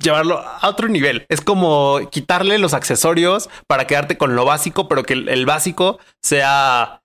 llevarlo 0.01 0.39
a 0.39 0.67
otro 0.67 0.88
nivel. 0.88 1.25
Es 1.29 1.41
como 1.41 2.00
quitarle 2.11 2.57
los 2.57 2.73
accesorios 2.73 3.50
para 3.67 3.85
quedarte 3.85 4.17
con 4.17 4.35
lo 4.35 4.45
básico, 4.45 4.88
pero 4.88 5.03
que 5.03 5.13
el, 5.13 5.45
básico 5.45 6.00
sea, 6.21 7.02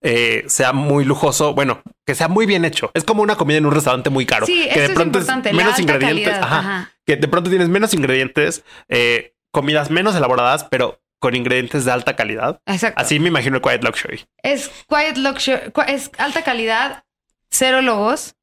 eh, 0.00 0.44
sea 0.46 0.72
muy 0.72 1.04
lujoso. 1.04 1.54
Bueno, 1.54 1.82
que 2.06 2.14
sea 2.14 2.28
muy 2.28 2.46
bien 2.46 2.64
hecho. 2.64 2.90
Es 2.94 3.04
como 3.04 3.22
una 3.22 3.36
comida 3.36 3.58
en 3.58 3.66
un 3.66 3.72
restaurante 3.72 4.10
muy 4.10 4.26
caro. 4.26 4.46
Sí, 4.46 4.68
que 4.72 4.80
de 4.80 4.90
pronto 4.90 5.18
es, 5.18 5.26
menos 5.52 5.78
ingredientes. 5.78 6.34
Ajá, 6.34 6.92
Que 7.04 7.16
de 7.16 7.28
pronto 7.28 7.50
tienes 7.50 7.68
menos 7.68 7.94
ingredientes, 7.94 8.64
eh, 8.88 9.34
comidas 9.50 9.90
menos 9.90 10.14
elaboradas, 10.14 10.64
pero 10.64 11.00
con 11.18 11.34
ingredientes 11.34 11.84
de 11.84 11.90
alta 11.90 12.14
calidad. 12.16 12.60
Exacto. 12.66 13.00
Así 13.00 13.18
me 13.18 13.28
imagino 13.28 13.56
el 13.56 13.62
Quiet 13.62 13.82
Luxury. 13.82 14.24
Es 14.42 14.70
Quiet 14.88 15.16
Luxury, 15.16 15.72
es 15.88 16.10
alta 16.18 16.42
calidad, 16.42 17.04
cero 17.50 17.82
logos 17.82 18.36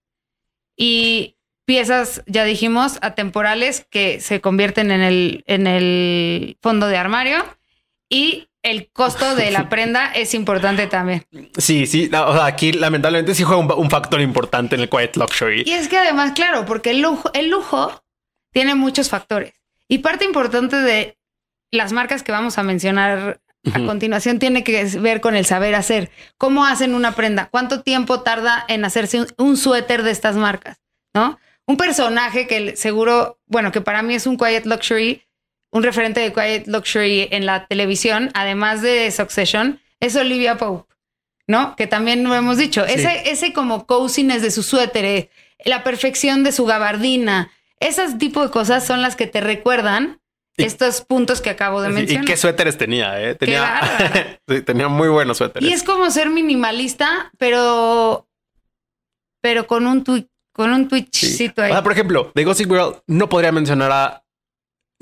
y 0.76 1.38
piezas, 1.66 2.22
ya 2.28 2.44
dijimos, 2.44 2.98
atemporales 3.02 3.88
que 3.90 4.20
se 4.20 4.42
convierten 4.42 4.92
en 4.92 5.02
el, 5.02 5.44
en 5.48 5.68
el 5.68 6.58
fondo 6.62 6.88
de 6.88 6.98
armario 6.98 7.44
y 8.10 8.50
el 8.66 8.90
costo 8.92 9.36
de 9.36 9.52
la 9.52 9.70
prenda 9.70 10.12
es 10.14 10.34
importante 10.34 10.88
también. 10.88 11.26
Sí, 11.58 11.86
sí, 11.86 12.10
aquí 12.42 12.74
lamentablemente 12.74 13.34
sí 13.36 13.44
juega 13.44 13.76
un, 13.76 13.90
factor 13.90 14.20
importante 14.22 14.76
en 14.76 14.82
el 14.82 14.90
quiet 14.90 15.16
luxury. 15.16 15.64
Y 15.66 15.72
es 15.72 15.88
que 15.88 15.98
además, 15.98 16.34
claro, 16.34 16.66
porque 16.66 16.92
el 16.92 17.02
lujo, 17.02 17.32
el 17.34 17.50
lujo 17.50 18.04
tiene 18.52 18.76
muchos 18.76 19.10
factores 19.10 19.54
y 19.88 20.00
parte 20.00 20.26
importante 20.26 20.78
de 20.78 21.18
las 21.72 21.92
marcas 21.94 22.24
que 22.24 22.32
vamos 22.32 22.58
a 22.58 22.64
mencionar 22.64 23.40
a 23.74 23.80
continuación 23.80 24.38
tiene 24.38 24.64
que 24.64 24.86
ver 25.00 25.22
con 25.22 25.36
el 25.36 25.46
saber 25.46 25.74
hacer. 25.74 26.12
¿Cómo 26.38 26.66
hacen 26.66 26.94
una 26.94 27.14
prenda? 27.14 27.48
¿Cuánto 27.50 27.82
tiempo 27.82 28.22
tarda 28.22 28.64
en 28.68 28.86
hacerse 28.86 29.26
un 29.38 29.58
suéter 29.58 30.04
de 30.04 30.12
estas 30.12 30.36
marcas? 30.36 30.78
¿No? 31.14 31.40
un 31.68 31.78
personaje 31.78 32.48
que 32.48 32.76
seguro, 32.76 33.40
bueno, 33.48 33.72
que 33.72 33.82
para 33.82 34.04
mí 34.04 34.16
es 34.16 34.28
un 34.28 34.38
quiet 34.38 34.66
luxury, 34.66 35.24
un 35.76 35.84
referente 35.84 36.22
de 36.22 36.32
quiet 36.32 36.68
luxury 36.68 37.28
en 37.32 37.46
la 37.46 37.68
televisión, 37.68 38.32
además 38.34 38.82
de 38.82 39.12
Succession, 39.12 39.82
es 40.00 40.16
Olivia 40.16 40.58
Pope, 40.58 40.90
¿no? 41.48 41.76
Que 41.76 41.86
también 41.86 42.24
lo 42.24 42.34
hemos 42.34 42.58
dicho. 42.58 42.86
Ese, 42.86 43.30
ese 43.30 43.52
como 43.52 43.86
coziness 43.86 44.42
de 44.42 44.52
su 44.52 44.64
suéter, 44.64 45.30
la 45.66 45.84
perfección 45.84 46.46
de 46.46 46.54
su 46.54 46.66
gabardina, 46.66 47.52
esas 47.82 48.18
tipo 48.18 48.42
de 48.42 48.52
cosas 48.52 48.88
son 48.88 49.02
las 49.02 49.18
que 49.18 49.28
te 49.28 49.42
recuerdan 49.42 50.22
estos 50.56 51.02
puntos 51.02 51.42
que 51.42 51.50
acabo 51.50 51.82
de 51.82 51.90
mencionar. 51.90 52.24
Y 52.24 52.28
qué 52.28 52.38
suéteres 52.38 52.78
tenía, 52.78 53.22
¿eh? 53.22 53.36
Tenía, 53.36 54.40
tenía 54.66 54.88
muy 54.88 55.10
buenos 55.10 55.40
suéteres. 55.40 55.70
Y 55.70 55.74
es 55.74 55.84
como 55.84 56.10
ser 56.10 56.30
minimalista, 56.30 57.34
pero, 57.38 58.30
pero 59.42 59.68
con 59.68 59.88
un 59.88 60.06
tweet 60.06 60.28
con 60.56 60.72
un 60.72 60.88
Twitchcito 60.88 61.62
ahí. 61.62 61.74
por 61.84 61.92
ejemplo, 61.92 62.32
de 62.34 62.46
Gossip 62.46 62.72
Girl 62.72 62.96
no 63.08 63.28
podría 63.28 63.52
mencionar 63.52 63.92
a. 63.92 64.25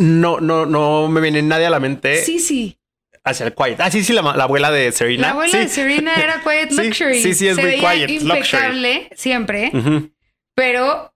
No, 0.03 0.41
no, 0.41 0.65
no 0.65 1.07
me 1.07 1.21
viene 1.21 1.41
nadie 1.41 1.65
a 1.65 1.69
la 1.69 1.79
mente. 1.79 2.23
Sí, 2.25 2.39
sí. 2.39 2.77
Hacia 3.23 3.45
el 3.45 3.53
Quiet. 3.53 3.79
Ah, 3.79 3.89
sí, 3.89 4.03
sí, 4.03 4.11
la, 4.11 4.19
abuela 4.21 4.69
de 4.69 4.91
Serena. 4.91 5.27
La 5.27 5.29
abuela 5.29 5.59
de 5.59 5.69
Serena 5.69 6.13
era 6.21 6.41
Quiet 6.41 6.71
Luxury. 6.71 7.21
Sí, 7.21 7.33
sí, 7.33 7.47
es 7.47 7.57
muy 7.57 7.77
Quiet 7.77 8.09
impecable 8.09 9.09
siempre, 9.15 9.71
pero 10.53 11.15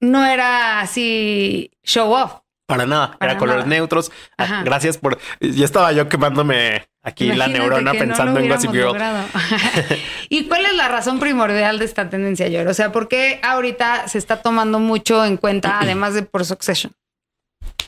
no 0.00 0.24
era 0.24 0.80
así 0.80 1.72
show 1.82 2.12
off. 2.12 2.34
Para 2.68 2.86
nada, 2.86 3.16
Para 3.18 3.32
era 3.32 3.38
colores 3.40 3.66
neutros. 3.66 4.12
Ah, 4.36 4.44
Ajá. 4.44 4.62
Gracias 4.62 4.98
por. 4.98 5.18
Ya 5.40 5.64
estaba 5.64 5.90
yo 5.90 6.08
quemándome 6.08 6.86
aquí 7.02 7.32
la 7.32 7.48
neurona 7.48 7.92
no 7.92 7.98
pensando 7.98 8.38
en 8.38 8.48
Gossip 8.48 8.70
Girl. 8.70 8.96
¿Y 10.28 10.44
cuál 10.44 10.64
es 10.64 10.74
la 10.74 10.86
razón 10.86 11.18
primordial 11.18 11.80
de 11.80 11.86
esta 11.86 12.08
tendencia, 12.08 12.46
Yor? 12.46 12.68
O 12.68 12.74
sea, 12.74 12.92
¿por 12.92 13.08
qué 13.08 13.40
ahorita 13.42 14.06
se 14.06 14.18
está 14.18 14.42
tomando 14.42 14.78
mucho 14.78 15.24
en 15.24 15.38
cuenta, 15.38 15.78
además 15.80 16.14
de 16.14 16.22
por 16.22 16.44
Succession? 16.44 16.92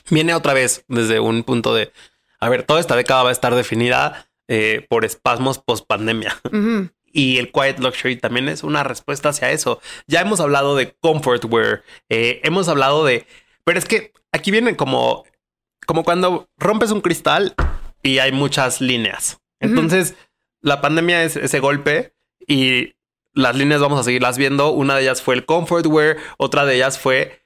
Viene 0.09 0.33
otra 0.33 0.53
vez 0.53 0.83
desde 0.87 1.19
un 1.19 1.43
punto 1.43 1.73
de. 1.73 1.91
A 2.39 2.49
ver, 2.49 2.63
toda 2.63 2.79
esta 2.79 2.95
década 2.95 3.23
va 3.23 3.29
a 3.29 3.33
estar 3.33 3.53
definida 3.55 4.27
eh, 4.47 4.85
por 4.89 5.05
espasmos 5.05 5.59
post 5.59 5.85
pandemia. 5.87 6.37
Y 7.13 7.37
el 7.37 7.51
quiet 7.51 7.79
luxury 7.79 8.15
también 8.15 8.47
es 8.47 8.63
una 8.63 8.83
respuesta 8.83 9.29
hacia 9.29 9.51
eso. 9.51 9.81
Ya 10.07 10.21
hemos 10.21 10.39
hablado 10.39 10.75
de 10.75 10.93
comfort 10.93 11.43
wear, 11.45 11.83
eh, 12.09 12.39
hemos 12.43 12.67
hablado 12.67 13.05
de, 13.05 13.25
pero 13.63 13.77
es 13.77 13.85
que 13.85 14.13
aquí 14.31 14.51
viene 14.51 14.75
como, 14.75 15.25
como 15.85 16.03
cuando 16.03 16.49
rompes 16.57 16.91
un 16.91 17.01
cristal 17.01 17.53
y 18.01 18.19
hay 18.19 18.31
muchas 18.31 18.81
líneas. 18.81 19.39
Entonces, 19.59 20.15
la 20.61 20.81
pandemia 20.81 21.23
es 21.23 21.35
ese 21.35 21.59
golpe 21.59 22.13
y 22.47 22.95
las 23.33 23.55
líneas 23.55 23.81
vamos 23.81 23.99
a 23.99 24.03
seguirlas 24.03 24.37
viendo. 24.37 24.71
Una 24.71 24.95
de 24.95 25.03
ellas 25.03 25.21
fue 25.21 25.35
el 25.35 25.45
comfort 25.45 25.85
wear, 25.85 26.17
otra 26.37 26.65
de 26.65 26.75
ellas 26.75 26.97
fue 26.97 27.40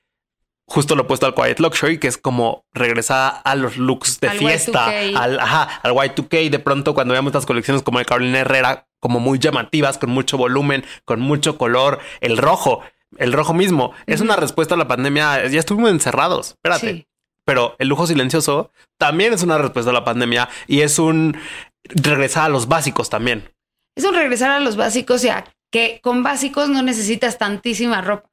justo 0.67 0.95
lo 0.95 1.03
opuesto 1.03 1.25
al 1.25 1.36
quiet 1.36 1.60
luxury, 1.60 2.00
que 2.00 2.07
es 2.07 2.17
como 2.17 2.65
regresar 2.74 3.41
a 3.43 3.55
los 3.55 3.77
looks 3.77 4.19
de 4.19 4.29
Al 4.29 4.38
fiesta, 4.38 4.88
Y2K. 4.91 5.15
al, 5.15 5.39
ajá, 5.39 5.79
al 5.84 5.93
Y2K. 5.93 6.50
De 6.50 6.60
pronto, 6.60 6.93
cuando 6.93 7.12
veamos 7.12 7.31
estas 7.31 7.45
colecciones 7.45 7.84
como 7.84 8.00
de 8.00 8.05
Carolina 8.05 8.39
Herrera, 8.39 8.88
como 9.00 9.19
muy 9.19 9.39
llamativas, 9.39 9.98
con 9.98 10.10
mucho 10.10 10.38
volumen, 10.38 10.84
con 11.05 11.19
mucho 11.19 11.57
color, 11.57 12.00
el 12.22 12.38
rojo, 12.38 12.81
el 13.17 13.34
rojo 13.34 13.53
mismo, 13.53 13.93
es 14.07 14.22
una 14.22 14.36
respuesta 14.36 14.75
a 14.75 14.77
la 14.77 14.88
pandemia. 14.88 15.48
Ya 15.48 15.60
estuvimos 15.60 15.91
encerrados, 15.91 16.50
espérate. 16.50 16.91
Sí. 16.91 17.07
Pero 17.45 17.75
el 17.77 17.88
lujo 17.88 18.07
silencioso 18.07 18.72
también 18.98 19.34
es 19.34 19.43
una 19.43 19.60
respuesta 19.60 19.91
a 19.91 19.93
la 19.93 20.03
pandemia 20.03 20.50
y 20.67 20.81
es 20.81 20.98
un 20.98 21.38
regresar 21.84 22.45
a 22.45 22.50
los 22.50 22.67
básicos 22.67 23.10
también. 23.10 23.51
Es 23.95 24.03
un 24.03 24.15
regresar 24.15 24.50
a 24.50 24.60
los 24.60 24.75
básicos 24.75 25.24
y 25.24 25.29
a 25.29 25.45
que 25.72 26.00
con 26.01 26.24
básicos 26.24 26.69
no 26.69 26.81
necesitas 26.81 27.38
tantísima 27.38 28.01
ropa, 28.01 28.29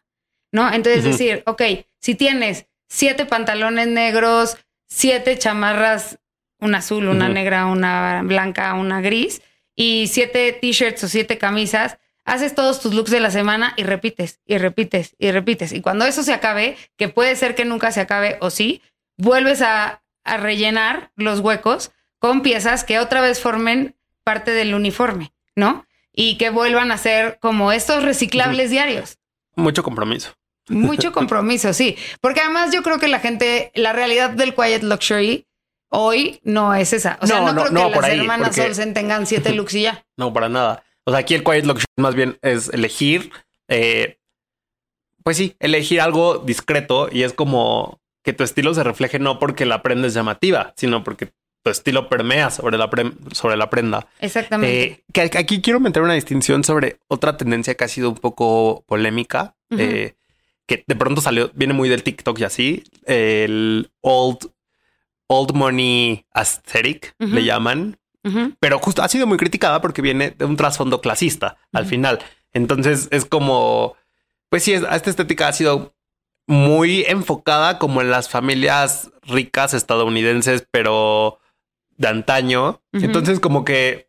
¿no? 0.53 0.73
Entonces 0.73 1.05
decir, 1.05 1.43
ok, 1.47 1.63
si 1.99 2.15
tienes 2.15 2.67
siete 2.89 3.27
pantalones 3.27 3.89
negros, 3.89 4.57
siete 4.87 5.39
chamarras, 5.39 6.19
una 6.61 6.79
azul, 6.79 7.09
una 7.09 7.29
negra, 7.29 7.67
una 7.67 8.23
blanca, 8.23 8.75
una 8.75 9.01
gris, 9.01 9.43
y 9.75 10.07
siete 10.09 10.53
t-shirts 10.53 11.03
o 11.05 11.09
siete 11.09 11.39
camisas, 11.39 11.99
haces 12.25 12.55
todos 12.55 12.81
tus 12.81 12.95
looks 12.95 13.11
de 13.11 13.21
la 13.21 13.31
semana 13.31 13.75
y 13.77 13.83
repites, 13.83 14.41
y 14.47 14.59
repites, 14.59 15.17
y 15.19 15.33
repites. 15.33 15.73
Y 15.73 15.81
cuando 15.81 16.05
eso 16.05 16.23
se 16.23 16.33
acabe, 16.33 16.77
que 16.97 17.09
puede 17.09 17.35
ser 17.35 17.55
que 17.55 17.65
nunca 17.65 17.91
se 17.91 18.01
acabe 18.01 18.37
o 18.41 18.51
sí, 18.51 18.83
vuelves 19.17 19.63
a, 19.63 20.03
a 20.23 20.37
rellenar 20.37 21.11
los 21.17 21.41
huecos 21.41 21.91
con 22.19 22.43
piezas 22.43 22.85
que 22.85 23.01
otra 23.01 23.21
vez 23.21 23.41
formen 23.41 23.97
parte 24.23 24.53
del 24.53 24.75
uniforme, 24.75 25.33
¿no? 25.57 25.87
Y 26.13 26.37
que 26.37 26.51
vuelvan 26.51 26.93
a 26.93 26.99
ser 26.99 27.39
como 27.41 27.73
estos 27.73 28.05
reciclables 28.05 28.71
diarios. 28.71 29.19
Mucho 29.57 29.83
compromiso. 29.83 30.35
Mucho 30.73 31.13
compromiso, 31.13 31.73
sí. 31.73 31.97
Porque 32.21 32.41
además 32.41 32.73
yo 32.73 32.83
creo 32.83 32.99
que 32.99 33.09
la 33.09 33.21
gente, 33.21 33.71
la 33.75 33.93
realidad 33.93 34.31
del 34.31 34.55
quiet 34.55 34.83
luxury 34.83 35.47
hoy 35.91 36.41
no 36.43 36.75
es 36.75 36.93
esa. 36.93 37.19
O 37.21 37.27
sea, 37.27 37.41
No, 37.41 37.47
no, 37.47 37.53
no, 37.53 37.63
creo 37.65 37.73
no, 37.73 37.89
que 37.91 37.97
las 37.97 38.05
ahí, 38.11 38.19
hermanas 38.21 38.49
porque- 38.49 38.63
Olsen 38.63 38.95
tengan 38.95 39.27
siete 39.27 39.51
looks 39.55 39.75
y 39.75 39.83
ya. 39.83 40.05
No, 40.17 40.33
para 40.33 40.49
nada. 40.49 40.83
O 41.05 41.11
sea, 41.11 41.21
aquí 41.21 41.35
el 41.35 41.45
quiet 41.45 41.67
luxury 41.67 41.85
más 41.97 42.15
bien 42.15 42.39
es 42.43 42.69
elegir, 42.71 43.31
eh, 43.69 44.19
pues 45.25 45.37
sí, 45.37 45.57
elegir 45.61 46.01
algo 46.01 46.39
discreto 46.39 47.09
y 47.11 47.23
es 47.23 47.33
como 47.33 48.01
que 48.25 48.33
tu 48.33 48.45
estilo 48.45 48.73
se 48.75 48.83
refleje 48.85 49.19
no 49.19 49.39
porque 49.39 49.67
la 49.67 49.83
prenda 49.83 50.07
es 50.09 50.15
llamativa, 50.15 50.73
sino 50.77 51.03
porque 51.05 51.33
tu 51.65 51.71
estilo 51.71 52.09
permea 52.09 52.51
sobre 52.51 52.77
la, 52.79 52.91
pre- 52.91 53.13
sobre 53.33 53.57
la 53.57 53.71
prenda. 53.71 54.07
Exactamente. 54.21 54.83
Eh, 54.83 55.05
que 55.13 55.21
aquí 55.39 55.61
quiero 55.61 55.79
meter 55.79 56.03
una 56.03 56.15
distinción 56.15 56.65
sobre 56.65 56.99
otra 57.09 57.37
tendencia 57.37 57.75
que 57.77 57.85
ha 57.85 57.89
sido 57.89 58.09
un 58.11 58.17
poco 58.17 58.85
polémica, 58.87 59.55
eh, 59.71 60.15
que 60.67 60.85
de 60.87 60.97
pronto 60.97 61.21
salió, 61.21 61.51
viene 61.55 61.75
muy 61.75 61.89
del 61.89 62.03
TikTok 62.03 62.39
y 62.39 62.45
así, 62.45 62.85
el 63.05 63.91
old, 64.01 64.51
old 65.27 65.53
money 65.55 66.25
aesthetic, 66.33 67.15
le 67.19 67.45
llaman, 67.45 67.99
pero 68.61 68.79
justo 68.79 69.03
ha 69.03 69.09
sido 69.09 69.27
muy 69.27 69.37
criticada 69.37 69.81
porque 69.81 70.01
viene 70.03 70.31
de 70.31 70.45
un 70.45 70.57
trasfondo 70.57 71.01
clasista 71.01 71.57
al 71.73 71.87
final. 71.87 72.19
Entonces 72.53 73.09
es 73.11 73.25
como, 73.25 73.97
pues 74.49 74.63
sí, 74.63 74.73
es- 74.75 74.85
esta 74.91 75.11
estética 75.11 75.49
ha 75.49 75.53
sido 75.53 75.95
muy 76.47 77.05
enfocada 77.09 77.79
como 77.79 78.01
en 78.01 78.11
las 78.11 78.29
familias 78.29 79.11
ricas 79.23 79.75
estadounidenses, 79.75 80.67
pero 80.71 81.41
de 81.97 82.09
antaño. 82.09 82.81
Entonces 83.05 83.41
como 83.41 83.65
que 83.65 84.09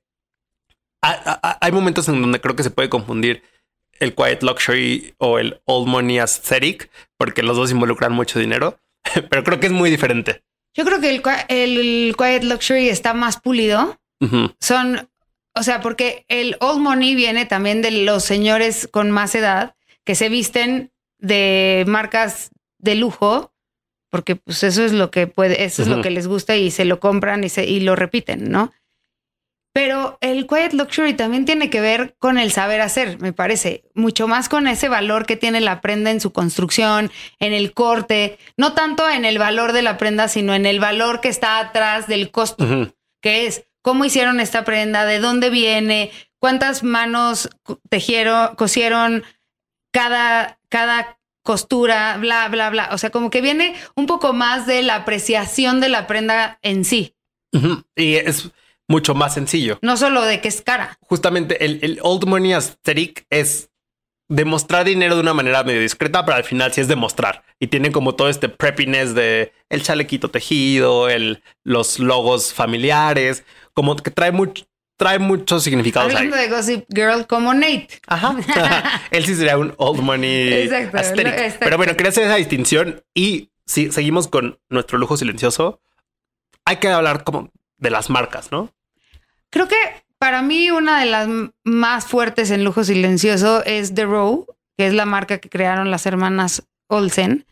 ha- 1.02 1.40
ha- 1.42 1.58
hay 1.62 1.72
momentos 1.72 2.08
en 2.10 2.22
donde 2.22 2.40
creo 2.42 2.56
que 2.56 2.64
se 2.64 2.72
puede 2.72 2.90
confundir 2.90 3.44
el 4.04 4.14
quiet 4.16 4.44
luxury 4.44 5.14
o 5.18 5.40
el 5.40 5.62
old 5.66 5.88
money 5.88 6.20
aesthetic, 6.20 6.90
porque 7.18 7.44
los 7.44 7.58
dos 7.58 7.72
involucran 7.72 8.12
mucho 8.14 8.40
dinero, 8.40 8.78
pero 9.30 9.44
creo 9.44 9.60
que 9.60 9.68
es 9.68 9.72
muy 9.74 9.90
diferente. 9.90 10.42
Yo 10.76 10.86
creo 10.86 11.00
que 11.00 11.10
el, 11.10 11.22
qui- 11.22 11.46
el 11.50 12.16
quiet 12.18 12.44
luxury 12.44 12.90
está 12.90 13.14
más 13.14 13.40
pulido. 13.40 14.00
Son, 14.62 15.10
o 15.56 15.64
sea, 15.64 15.82
porque 15.82 16.24
el 16.30 16.56
old 16.62 16.80
money 16.80 17.14
viene 17.14 17.46
también 17.46 17.82
de 17.82 17.92
los 17.92 18.24
señores 18.24 18.88
con 18.90 19.12
más 19.12 19.36
edad 19.36 19.76
que 20.06 20.16
se 20.16 20.30
visten 20.30 20.92
de 21.20 21.84
marcas 21.88 22.50
de 22.80 22.96
lujo, 22.96 23.54
porque 24.10 24.36
pues 24.38 24.64
eso 24.64 24.84
es 24.86 24.94
lo 24.94 25.12
que 25.12 25.28
puede, 25.28 25.64
eso 25.66 25.82
es 25.82 25.88
lo 25.90 26.02
que 26.02 26.10
les 26.10 26.28
gusta 26.28 26.56
y 26.56 26.72
se 26.72 26.86
lo 26.86 27.00
compran 27.00 27.44
y, 27.44 27.50
se, 27.50 27.66
y 27.66 27.80
lo 27.82 27.96
repiten, 27.96 28.50
¿no? 28.52 28.72
Pero 29.74 30.20
el 30.22 30.46
quiet 30.46 30.74
luxury 30.74 31.16
también 31.16 31.46
tiene 31.46 31.70
que 31.72 31.82
ver 31.82 32.16
con 32.20 32.38
el 32.38 32.52
saber 32.52 32.80
hacer, 32.80 33.20
me 33.20 33.34
parece, 33.34 33.84
mucho 33.96 34.28
más 34.28 34.48
con 34.48 34.68
ese 34.68 34.88
valor 34.88 35.26
que 35.26 35.36
tiene 35.36 35.62
la 35.62 35.82
prenda 35.82 36.12
en 36.12 36.22
su 36.22 36.32
construcción, 36.32 37.12
en 37.40 37.54
el 37.54 37.74
corte, 37.74 38.38
no 38.56 38.74
tanto 38.74 39.10
en 39.10 39.26
el 39.26 39.40
valor 39.40 39.74
de 39.74 39.82
la 39.82 39.98
prenda, 39.98 40.28
sino 40.28 40.54
en 40.54 40.68
el 40.68 40.80
valor 40.80 41.22
que 41.22 41.30
está 41.30 41.58
atrás 41.58 42.08
del 42.08 42.30
costo 42.30 42.94
que 43.24 43.48
es 43.48 43.66
cómo 43.82 44.06
hicieron 44.06 44.40
esta 44.40 44.64
prenda, 44.66 45.06
de 45.06 45.20
dónde 45.20 45.50
viene, 45.50 46.12
cuántas 46.38 46.84
manos 46.84 47.50
tejieron, 47.90 48.56
cosieron 48.56 49.24
cada, 49.92 50.60
cada 50.70 51.20
costura, 51.42 52.18
bla, 52.18 52.50
bla, 52.50 52.70
bla. 52.70 52.90
O 52.92 52.98
sea, 52.98 53.10
como 53.10 53.30
que 53.30 53.42
viene 53.42 53.76
un 53.96 54.06
poco 54.06 54.34
más 54.34 54.68
de 54.68 54.84
la 54.84 54.96
apreciación 54.96 55.80
de 55.80 55.90
la 55.90 56.06
prenda 56.06 56.60
en 56.62 56.84
sí. 56.86 57.16
Y 57.96 58.16
es 58.16 58.52
mucho 58.88 59.16
más 59.16 59.34
sencillo. 59.34 59.80
no 59.82 59.98
solo 59.98 60.24
de 60.24 60.42
que 60.42 60.48
es 60.48 60.62
cara. 60.62 60.98
Justamente 61.02 61.66
el, 61.66 61.80
el 61.82 62.00
old 62.02 62.26
money 62.26 62.54
aesthetic 62.54 63.26
es 63.30 63.70
demostrar 64.30 64.86
dinero 64.86 65.16
de 65.16 65.22
una 65.22 65.34
manera 65.34 65.64
medio 65.64 65.82
discreta, 65.82 66.26
pero 66.26 66.38
al 66.38 66.44
final 66.44 66.72
sí 66.74 66.82
es 66.82 66.88
demostrar. 66.88 67.44
Y 67.60 67.68
tiene 67.68 67.92
como 67.92 68.16
todo 68.16 68.30
este 68.30 68.50
preppiness 68.50 69.14
de 69.14 69.54
el 69.70 69.84
chalequito 69.84 70.30
tejido, 70.30 71.10
el, 71.10 71.44
los 71.64 72.00
logos 72.00 72.54
familiares, 72.54 73.44
como 73.74 73.96
que 73.96 74.12
trae 74.12 74.32
mucho, 74.32 74.66
trae 74.98 75.20
muchos 75.20 75.64
significados 75.64 76.10
ahí. 76.12 76.18
Hablando 76.18 76.38
de 76.38 76.50
Gossip 76.50 76.86
Girl 76.90 77.28
como 77.28 77.54
Nate. 77.54 77.90
Ajá. 78.08 78.36
Él 79.12 79.26
sí 79.26 79.36
sería 79.36 79.58
un 79.58 79.74
old 79.78 80.02
money 80.02 80.54
exacto. 80.54 81.22
Pero 81.60 81.78
bueno, 81.78 81.94
quería 81.96 82.10
hacer 82.10 82.24
esa 82.24 82.36
distinción 82.36 83.04
y 83.14 83.50
si 83.66 83.92
seguimos 83.92 84.28
con 84.28 84.60
nuestro 84.70 84.98
lujo 84.98 85.16
silencioso, 85.16 85.80
hay 86.66 86.78
que 86.78 86.88
hablar 86.88 87.24
como 87.24 87.52
de 87.84 87.90
las 87.92 88.10
marcas, 88.10 88.52
¿no? 88.52 88.72
Creo 89.52 89.68
que 89.68 89.76
para 90.18 90.42
mí 90.42 90.72
una 90.72 91.00
de 91.00 91.06
las 91.06 91.28
más 91.64 92.06
fuertes 92.06 92.50
en 92.50 92.64
lujo 92.64 92.84
silencioso 92.84 93.64
es 93.66 93.94
The 93.94 94.06
Row, 94.06 94.48
que 94.78 94.88
es 94.88 94.94
la 94.94 95.06
marca 95.06 95.38
que 95.38 95.50
crearon 95.50 95.92
las 95.92 96.06
hermanas 96.06 96.64
Olsen. 96.88 97.46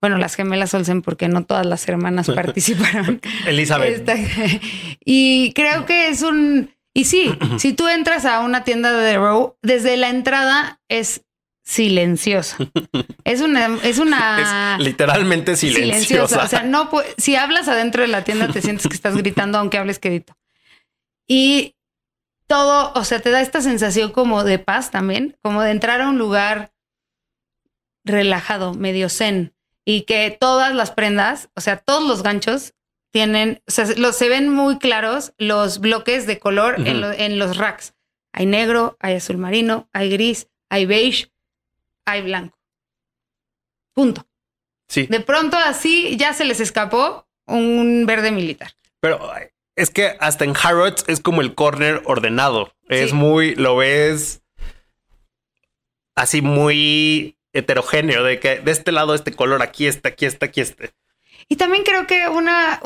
Bueno, 0.00 0.16
las 0.18 0.34
gemelas 0.34 0.72
Olsen, 0.74 1.02
porque 1.02 1.28
no 1.28 1.44
todas 1.44 1.66
las 1.66 1.86
hermanas 1.88 2.26
participaron. 2.34 3.20
Elizabeth. 3.46 4.08
Esta- 4.08 4.16
y 5.04 5.52
creo 5.54 5.84
que 5.86 6.08
es 6.08 6.22
un... 6.22 6.70
Y 6.94 7.04
sí, 7.04 7.36
si 7.58 7.74
tú 7.74 7.86
entras 7.86 8.24
a 8.24 8.40
una 8.40 8.64
tienda 8.64 8.92
de 8.92 9.12
The 9.12 9.18
Row, 9.18 9.56
desde 9.62 9.96
la 9.98 10.08
entrada 10.08 10.80
es 10.88 11.22
silenciosa. 11.66 12.56
Es 13.24 13.40
una... 13.40 13.76
Es 13.82 13.98
una 13.98 14.76
es 14.78 14.84
literalmente 14.84 15.56
silenciosa. 15.56 16.44
O 16.44 16.48
sea, 16.48 16.62
no 16.62 16.88
si 17.18 17.34
hablas 17.34 17.66
adentro 17.68 18.02
de 18.02 18.08
la 18.08 18.22
tienda 18.22 18.48
te 18.48 18.62
sientes 18.62 18.86
que 18.86 18.94
estás 18.94 19.16
gritando 19.18 19.58
aunque 19.58 19.76
hables 19.76 19.98
quedito. 19.98 20.36
Y 21.28 21.74
todo, 22.46 22.92
o 22.94 23.04
sea, 23.04 23.18
te 23.20 23.30
da 23.32 23.40
esta 23.40 23.60
sensación 23.60 24.12
como 24.12 24.44
de 24.44 24.60
paz 24.60 24.92
también, 24.92 25.36
como 25.42 25.60
de 25.62 25.72
entrar 25.72 26.00
a 26.00 26.08
un 26.08 26.18
lugar 26.18 26.70
relajado, 28.04 28.74
medio 28.74 29.08
zen 29.08 29.52
y 29.84 30.02
que 30.02 30.36
todas 30.38 30.72
las 30.72 30.92
prendas, 30.92 31.48
o 31.56 31.60
sea, 31.60 31.78
todos 31.78 32.06
los 32.06 32.22
ganchos 32.22 32.74
tienen, 33.12 33.60
o 33.66 33.70
sea, 33.72 33.86
los, 33.96 34.16
se 34.16 34.28
ven 34.28 34.48
muy 34.48 34.78
claros 34.78 35.32
los 35.38 35.80
bloques 35.80 36.26
de 36.28 36.38
color 36.38 36.76
en, 36.86 37.00
lo- 37.00 37.12
en 37.12 37.38
los 37.40 37.56
racks. 37.56 37.94
Hay 38.32 38.46
negro, 38.46 38.96
hay 39.00 39.14
azul 39.16 39.38
marino, 39.38 39.88
hay 39.92 40.10
gris, 40.10 40.48
hay 40.70 40.86
beige, 40.86 41.32
hay 42.06 42.22
blanco. 42.22 42.58
Punto. 43.92 44.26
Sí. 44.88 45.06
De 45.06 45.20
pronto 45.20 45.56
así 45.56 46.16
ya 46.16 46.32
se 46.32 46.44
les 46.44 46.60
escapó 46.60 47.26
un 47.46 48.06
verde 48.06 48.30
militar. 48.30 48.72
Pero 49.00 49.30
es 49.74 49.90
que 49.90 50.16
hasta 50.20 50.44
en 50.44 50.54
Harrods 50.60 51.04
es 51.08 51.20
como 51.20 51.40
el 51.42 51.54
corner 51.54 52.02
ordenado. 52.06 52.72
Es 52.88 53.10
Sí. 53.10 53.16
muy, 53.16 53.54
lo 53.56 53.76
ves 53.76 54.42
así 56.14 56.40
muy 56.40 57.36
heterogéneo 57.52 58.22
de 58.22 58.38
que 58.38 58.60
de 58.60 58.70
este 58.70 58.92
lado 58.92 59.14
este 59.14 59.32
color, 59.32 59.62
aquí 59.62 59.86
está, 59.86 60.10
aquí 60.10 60.24
está, 60.26 60.46
aquí 60.46 60.60
este. 60.60 60.92
Y 61.48 61.56
también 61.56 61.82
creo 61.84 62.06
que 62.06 62.28
una 62.28 62.80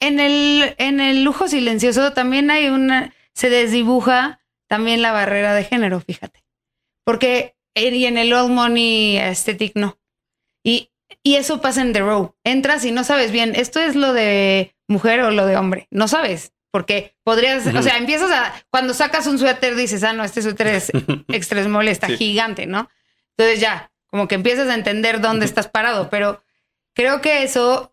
en 0.00 0.20
el 0.20 0.74
en 0.78 1.00
el 1.00 1.24
lujo 1.24 1.48
silencioso 1.48 2.12
también 2.12 2.50
hay 2.50 2.68
una 2.68 3.12
se 3.32 3.50
desdibuja 3.50 4.40
también 4.68 5.02
la 5.02 5.12
barrera 5.12 5.54
de 5.54 5.64
género, 5.64 6.00
fíjate. 6.00 6.44
Porque 7.04 7.55
y 7.94 8.06
en 8.06 8.18
el 8.18 8.32
old 8.32 8.50
money 8.50 9.18
aesthetic 9.18 9.72
no. 9.76 9.98
Y 10.64 10.90
y 11.22 11.36
eso 11.36 11.60
pasa 11.60 11.82
en 11.82 11.92
The 11.92 12.00
Row. 12.00 12.34
Entras 12.44 12.84
y 12.84 12.90
no 12.92 13.04
sabes 13.04 13.30
bien, 13.32 13.54
esto 13.56 13.78
es 13.80 13.94
lo 13.96 14.12
de 14.12 14.74
mujer 14.88 15.20
o 15.20 15.30
lo 15.30 15.46
de 15.46 15.56
hombre. 15.56 15.86
No 15.90 16.08
sabes, 16.08 16.52
porque 16.72 17.16
podrías, 17.24 17.66
Ujú. 17.66 17.78
o 17.78 17.82
sea, 17.82 17.96
empiezas 17.96 18.30
a 18.30 18.52
cuando 18.70 18.92
sacas 18.94 19.26
un 19.26 19.38
suéter 19.38 19.74
dices, 19.76 20.02
"Ah, 20.04 20.12
no, 20.12 20.24
este 20.24 20.42
suéter 20.42 20.66
es 20.68 20.90
extra 21.28 21.62
small, 21.64 21.88
está 21.88 22.08
Sí. 22.08 22.16
gigante, 22.16 22.66
¿no? 22.66 22.88
Entonces 23.36 23.60
ya, 23.60 23.92
como 24.06 24.26
que 24.28 24.34
empiezas 24.36 24.68
a 24.68 24.74
entender 24.74 25.20
dónde 25.20 25.46
estás 25.46 25.68
parado, 25.68 26.10
pero 26.10 26.42
creo 26.94 27.20
que 27.20 27.42
eso 27.42 27.92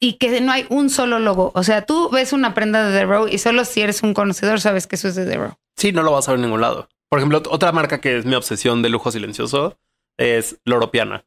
y 0.00 0.14
que 0.14 0.40
no 0.40 0.52
hay 0.52 0.66
un 0.68 0.90
solo 0.90 1.18
logo. 1.18 1.52
O 1.54 1.62
sea, 1.62 1.86
tú 1.86 2.10
ves 2.10 2.32
una 2.32 2.54
prenda 2.54 2.88
de 2.88 2.96
The 2.98 3.06
Row 3.06 3.28
y 3.28 3.38
solo 3.38 3.64
si 3.64 3.80
eres 3.82 4.02
un 4.02 4.14
conocedor 4.14 4.60
sabes 4.60 4.86
que 4.86 4.96
eso 4.96 5.08
es 5.08 5.14
de 5.14 5.26
The 5.26 5.36
Row. 5.36 5.54
Sí, 5.76 5.92
no 5.92 6.02
lo 6.02 6.12
vas 6.12 6.28
a 6.28 6.32
ver 6.32 6.38
en 6.38 6.42
ningún 6.46 6.60
lado. 6.60 6.88
Por 7.08 7.18
ejemplo, 7.18 7.42
ot- 7.42 7.48
otra 7.50 7.72
marca 7.72 8.00
que 8.00 8.18
es 8.18 8.24
mi 8.26 8.34
obsesión 8.34 8.82
de 8.82 8.88
lujo 8.88 9.10
silencioso 9.12 9.78
es 10.16 10.58
Loropiana. 10.64 11.24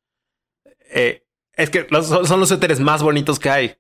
Eh, 0.92 1.24
es 1.54 1.70
que 1.70 1.88
los- 1.90 2.08
son 2.08 2.40
los 2.40 2.50
suéteres 2.50 2.80
más 2.80 3.02
bonitos 3.04 3.40
que 3.40 3.50
hay. 3.50 3.76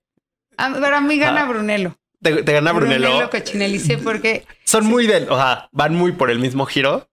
A, 0.58 0.72
pero 0.74 0.98
a 0.98 1.02
mí 1.02 1.18
gana 1.18 1.42
Ah, 1.44 1.46
Brunello. 1.46 1.96
Te, 2.22 2.44
te 2.44 2.52
gana 2.54 2.72
Brunello. 2.74 3.08
Brunello 3.08 3.30
cochinelicé 3.30 3.98
porque, 3.98 4.46
Son 4.66 4.86
muy 4.86 5.08
del, 5.08 5.30
o 5.30 5.36
sea, 5.38 5.70
van 5.72 5.96
muy 5.96 6.12
por 6.12 6.30
el 6.30 6.40
mismo 6.40 6.66
giro. 6.66 7.10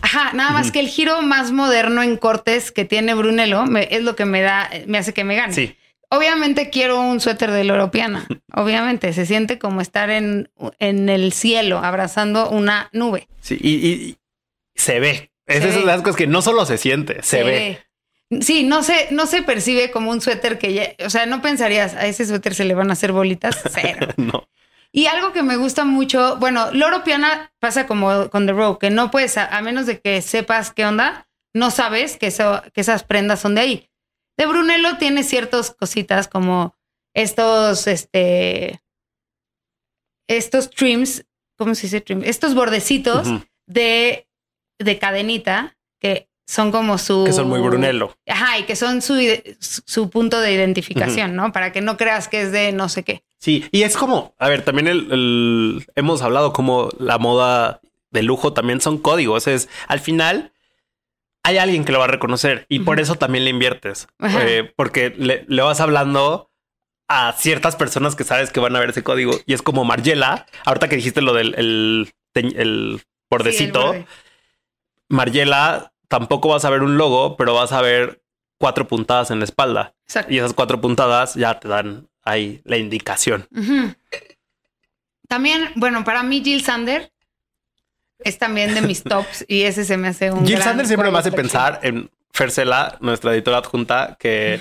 ajá, 0.00 0.32
nada 0.32 0.50
más 0.50 0.72
que 0.72 0.80
el 0.80 0.88
giro 0.88 1.22
más 1.22 1.52
moderno 1.52 2.02
en 2.02 2.16
cortes 2.16 2.72
que 2.72 2.84
tiene 2.84 3.14
Brunello 3.14 3.64
me- 3.66 3.86
es 3.90 4.02
lo 4.02 4.16
que 4.16 4.24
me 4.24 4.40
da, 4.42 4.68
me 4.86 4.98
hace 4.98 5.12
que 5.14 5.22
me 5.22 5.36
gane. 5.36 5.52
Sí, 5.52 5.76
Obviamente 6.14 6.68
quiero 6.70 7.00
un 7.00 7.20
suéter 7.20 7.50
de 7.50 7.64
Loropiana. 7.64 8.26
Obviamente 8.54 9.12
se 9.12 9.24
siente 9.26 9.58
como 9.58 9.80
estar 9.80 10.10
en, 10.10 10.50
en 10.78 11.08
el 11.08 11.32
cielo 11.32 11.78
abrazando 11.78 12.50
una 12.50 12.88
nube. 12.92 13.28
sí. 13.40 13.56
Y, 13.60 13.70
y- 13.86 14.16
se 14.74 15.00
ve. 15.00 15.30
Es 15.46 15.62
Se 15.62 15.68
esas 15.68 15.80
ve. 15.82 15.86
las 15.86 16.00
cosas 16.02 16.16
que 16.16 16.26
no 16.26 16.40
solo 16.40 16.64
se 16.64 16.78
siente, 16.78 17.22
se, 17.22 17.42
ve. 17.42 17.78
Sí, 18.40 18.62
no 18.64 18.82
se, 18.82 19.08
no 19.10 19.26
se 19.26 19.42
percibe 19.42 19.90
como 19.90 20.10
un 20.10 20.20
suéter 20.22 20.58
que 20.58 20.72
ya, 20.72 20.94
o 21.04 21.10
sea, 21.10 21.26
no 21.26 21.42
pensarías, 21.42 21.94
a 21.94 22.06
ese 22.06 22.24
suéter 22.24 22.54
se 22.54 22.64
le 22.64 22.74
van 22.74 22.88
a 22.88 22.94
hacer 22.94 23.12
bolitas, 23.12 23.60
cero. 23.70 24.08
No. 24.16 24.48
y 24.90 25.06
algo 25.06 25.32
que 25.34 25.42
me 25.42 25.56
gusta 25.56 25.84
mucho, 25.84 26.36
bueno, 26.38 26.70
Loro 26.72 27.04
Piana 27.04 27.52
pasa 27.60 27.86
como 27.86 28.30
con 28.30 28.46
The 28.46 28.52
Row, 28.52 28.78
que 28.78 28.88
no 28.90 29.10
puedes, 29.10 29.36
a, 29.36 29.46
a 29.54 29.60
menos 29.60 29.84
de 29.86 30.00
que 30.00 30.22
sepas 30.22 30.70
qué 30.70 30.86
onda, 30.86 31.28
no 31.52 31.70
sabes 31.70 32.16
que, 32.16 32.28
eso, 32.28 32.62
que 32.72 32.80
esas 32.80 33.04
prendas 33.04 33.40
son 33.40 33.54
de 33.54 33.60
ahí. 33.60 33.90
De 34.38 34.46
Brunello 34.46 34.96
tiene 34.98 35.22
ciertas 35.24 35.70
cositas 35.70 36.28
como 36.28 36.74
estos, 37.14 37.86
este, 37.86 38.80
estos 40.28 40.70
trims, 40.70 41.24
¿cómo 41.58 41.74
se 41.74 41.82
dice 41.82 42.00
trim? 42.00 42.22
Estos 42.24 42.54
bordecitos 42.54 43.28
de, 43.66 44.26
de 44.78 44.98
cadenita 44.98 45.76
que 46.00 46.28
son 46.46 46.72
como 46.72 46.98
su... 46.98 47.24
Que 47.24 47.32
son 47.32 47.48
muy 47.48 47.60
Brunello. 47.60 48.16
Ajá, 48.26 48.58
y 48.58 48.64
que 48.64 48.76
son 48.76 49.00
su, 49.02 49.14
su 49.60 50.10
punto 50.10 50.40
de 50.40 50.52
identificación, 50.52 51.36
¿no? 51.36 51.52
Para 51.52 51.72
que 51.72 51.80
no 51.80 51.96
creas 51.96 52.28
que 52.28 52.42
es 52.42 52.52
de 52.52 52.72
no 52.72 52.88
sé 52.88 53.04
qué. 53.04 53.22
Sí, 53.38 53.64
y 53.72 53.82
es 53.82 53.96
como, 53.96 54.34
a 54.38 54.48
ver, 54.48 54.64
también 54.64 54.88
el, 54.88 55.12
el- 55.12 55.86
hemos 55.94 56.22
hablado 56.22 56.52
como 56.52 56.88
la 56.98 57.18
moda 57.18 57.80
de 58.10 58.22
lujo 58.22 58.52
también 58.52 58.80
son 58.80 58.98
códigos. 58.98 59.46
Es 59.46 59.68
al 59.88 60.00
final 60.00 60.51
hay 61.44 61.58
alguien 61.58 61.84
que 61.84 61.92
lo 61.92 61.98
va 61.98 62.04
a 62.04 62.08
reconocer 62.08 62.66
y 62.68 62.80
por 62.80 63.00
eso 63.00 63.16
también 63.16 63.44
le 63.44 63.50
inviertes. 63.50 64.06
Eh, 64.20 64.72
porque 64.76 65.10
le, 65.16 65.44
le 65.48 65.62
vas 65.62 65.80
hablando 65.80 66.50
a 67.08 67.32
ciertas 67.32 67.76
personas 67.76 68.14
que 68.16 68.24
sabes 68.24 68.50
que 68.50 68.60
van 68.60 68.74
a 68.76 68.80
ver 68.80 68.90
ese 68.90 69.02
código 69.02 69.32
y 69.46 69.52
es 69.54 69.62
como 69.62 69.84
Margiela. 69.84 70.46
Ahorita 70.64 70.88
que 70.88 70.96
dijiste 70.96 71.20
lo 71.20 71.34
del 71.34 71.54
el, 71.56 72.12
el 72.34 72.98
Sí, 73.00 73.04
bordecito, 73.30 73.86
borde. 73.86 74.06
Margiela 75.08 75.92
tampoco 76.08 76.48
vas 76.48 76.64
a 76.64 76.70
ver 76.70 76.82
un 76.82 76.96
logo, 76.96 77.36
pero 77.36 77.54
vas 77.54 77.72
a 77.72 77.82
ver 77.82 78.22
cuatro 78.58 78.86
puntadas 78.86 79.30
en 79.30 79.38
la 79.40 79.44
espalda 79.44 79.94
Exacto. 80.06 80.32
y 80.32 80.38
esas 80.38 80.52
cuatro 80.54 80.80
puntadas 80.80 81.34
ya 81.34 81.58
te 81.58 81.68
dan 81.68 82.08
ahí 82.24 82.60
la 82.64 82.76
indicación. 82.76 83.48
También, 85.28 85.70
bueno, 85.76 86.04
para 86.04 86.22
mí 86.22 86.42
Jill 86.44 86.62
Sander 86.62 87.11
es 88.24 88.38
también 88.38 88.74
de 88.74 88.82
mis 88.82 89.02
tops 89.02 89.44
y 89.48 89.62
ese 89.62 89.84
se 89.84 89.96
me 89.96 90.08
hace 90.08 90.30
un 90.30 90.46
Jill 90.46 90.56
gran 90.56 90.68
Sanders 90.68 90.88
siempre 90.88 91.10
me 91.10 91.18
hace 91.18 91.32
pensar 91.32 91.80
en 91.82 92.10
Fercela, 92.32 92.96
nuestra 93.00 93.32
editora 93.34 93.58
adjunta, 93.58 94.16
que 94.18 94.54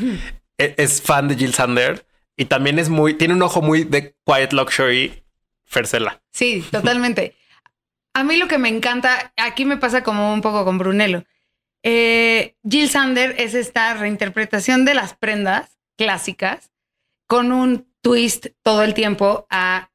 e- 0.58 0.76
es 0.78 1.02
fan 1.02 1.28
de 1.28 1.36
Jill 1.36 1.54
Sander 1.54 2.06
y 2.36 2.46
también 2.46 2.80
es 2.80 2.90
muy, 2.90 3.14
tiene 3.14 3.34
un 3.34 3.42
ojo 3.42 3.62
muy 3.62 3.84
de 3.84 4.16
quiet 4.26 4.52
luxury 4.54 5.24
Fercela. 5.66 6.22
Sí, 6.32 6.66
totalmente. 6.72 7.36
A 8.14 8.24
mí 8.24 8.36
lo 8.38 8.48
que 8.48 8.58
me 8.58 8.68
encanta, 8.70 9.32
aquí 9.38 9.64
me 9.64 9.78
pasa 9.78 10.04
como 10.04 10.34
un 10.34 10.42
poco 10.42 10.66
con 10.66 10.78
Brunello. 10.78 11.24
Eh, 11.84 12.56
Jill 12.70 12.90
Sander 12.90 13.36
es 13.40 13.54
esta 13.54 13.94
reinterpretación 13.94 14.86
de 14.86 14.94
las 14.94 15.14
prendas 15.14 15.78
clásicas 15.98 16.72
con 17.28 17.52
un 17.52 17.88
twist 18.02 18.48
todo 18.64 18.84
el 18.84 18.94
tiempo 18.94 19.48
a 19.50 19.90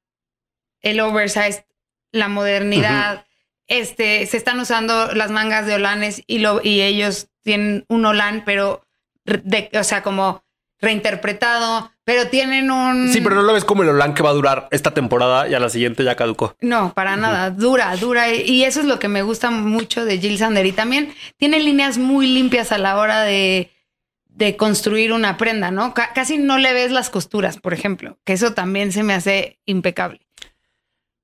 el 0.81 1.01
oversized, 1.01 1.65
la 2.13 2.29
modernidad. 2.29 3.27
Este 3.69 4.27
se 4.27 4.37
están 4.37 4.61
usando 4.61 5.13
las 5.15 5.31
mangas 5.31 5.67
de 5.67 5.75
olanes 5.75 6.23
y 6.27 6.39
lo 6.39 6.61
y 6.63 6.83
ellos 6.83 7.29
tienen 7.43 7.85
un 7.89 8.05
olán, 8.07 8.43
pero 8.45 8.83
de, 9.25 9.71
o 9.79 9.85
sea, 9.85 10.03
como 10.03 10.45
reinterpretado, 10.79 11.91
pero 12.05 12.29
tienen 12.29 12.71
un 12.71 13.09
Sí, 13.13 13.21
pero 13.21 13.35
no 13.35 13.43
lo 13.43 13.53
ves 13.53 13.65
como 13.65 13.83
el 13.83 13.89
Olan 13.89 14.15
que 14.15 14.23
va 14.23 14.31
a 14.31 14.35
durar 14.35 14.69
esta 14.71 14.93
temporada 14.93 15.49
y 15.49 15.55
a 15.55 15.59
la 15.61 15.69
siguiente 15.69 16.05
ya 16.05 16.15
caducó. 16.17 16.55
no, 16.61 16.93
para 16.95 17.17
nada. 17.17 17.51
Dura, 17.51 17.97
dura. 17.97 18.33
Y 18.33 18.63
eso 18.65 18.81
es 18.81 18.87
lo 18.87 18.99
que 18.99 19.09
me 19.09 19.23
gusta 19.23 19.51
mucho 19.51 20.05
de 20.05 20.19
Jill 20.19 20.39
Sander. 20.39 20.65
Y 20.67 20.73
también 20.73 21.13
tiene 21.39 21.59
líneas 21.61 21.99
muy 21.99 22.27
limpias 22.29 22.71
a 22.73 22.79
la 22.79 22.99
hora 22.99 23.23
de, 23.23 23.73
de 24.29 24.57
construir 24.57 25.13
una 25.13 25.37
prenda, 25.37 25.71
¿no? 25.73 25.93
Ca- 25.95 26.13
casi 26.15 26.39
no 26.39 26.59
le 26.59 26.73
ves 26.73 26.93
las 26.93 27.11
costuras, 27.11 27.59
por 27.59 27.73
ejemplo, 27.75 28.19
que 28.25 28.35
eso 28.35 28.53
también 28.53 28.93
se 28.93 29.03
me 29.03 29.15
hace 29.15 29.59
impecable. 29.65 30.21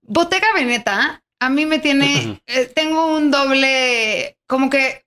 Bottega 0.02 0.48
Veneta, 0.54 1.21
a 1.44 1.48
mí 1.50 1.66
me 1.66 1.78
tiene, 1.78 2.40
eh, 2.46 2.66
tengo 2.74 3.16
un 3.16 3.30
doble, 3.30 4.36
como 4.46 4.70
que 4.70 5.04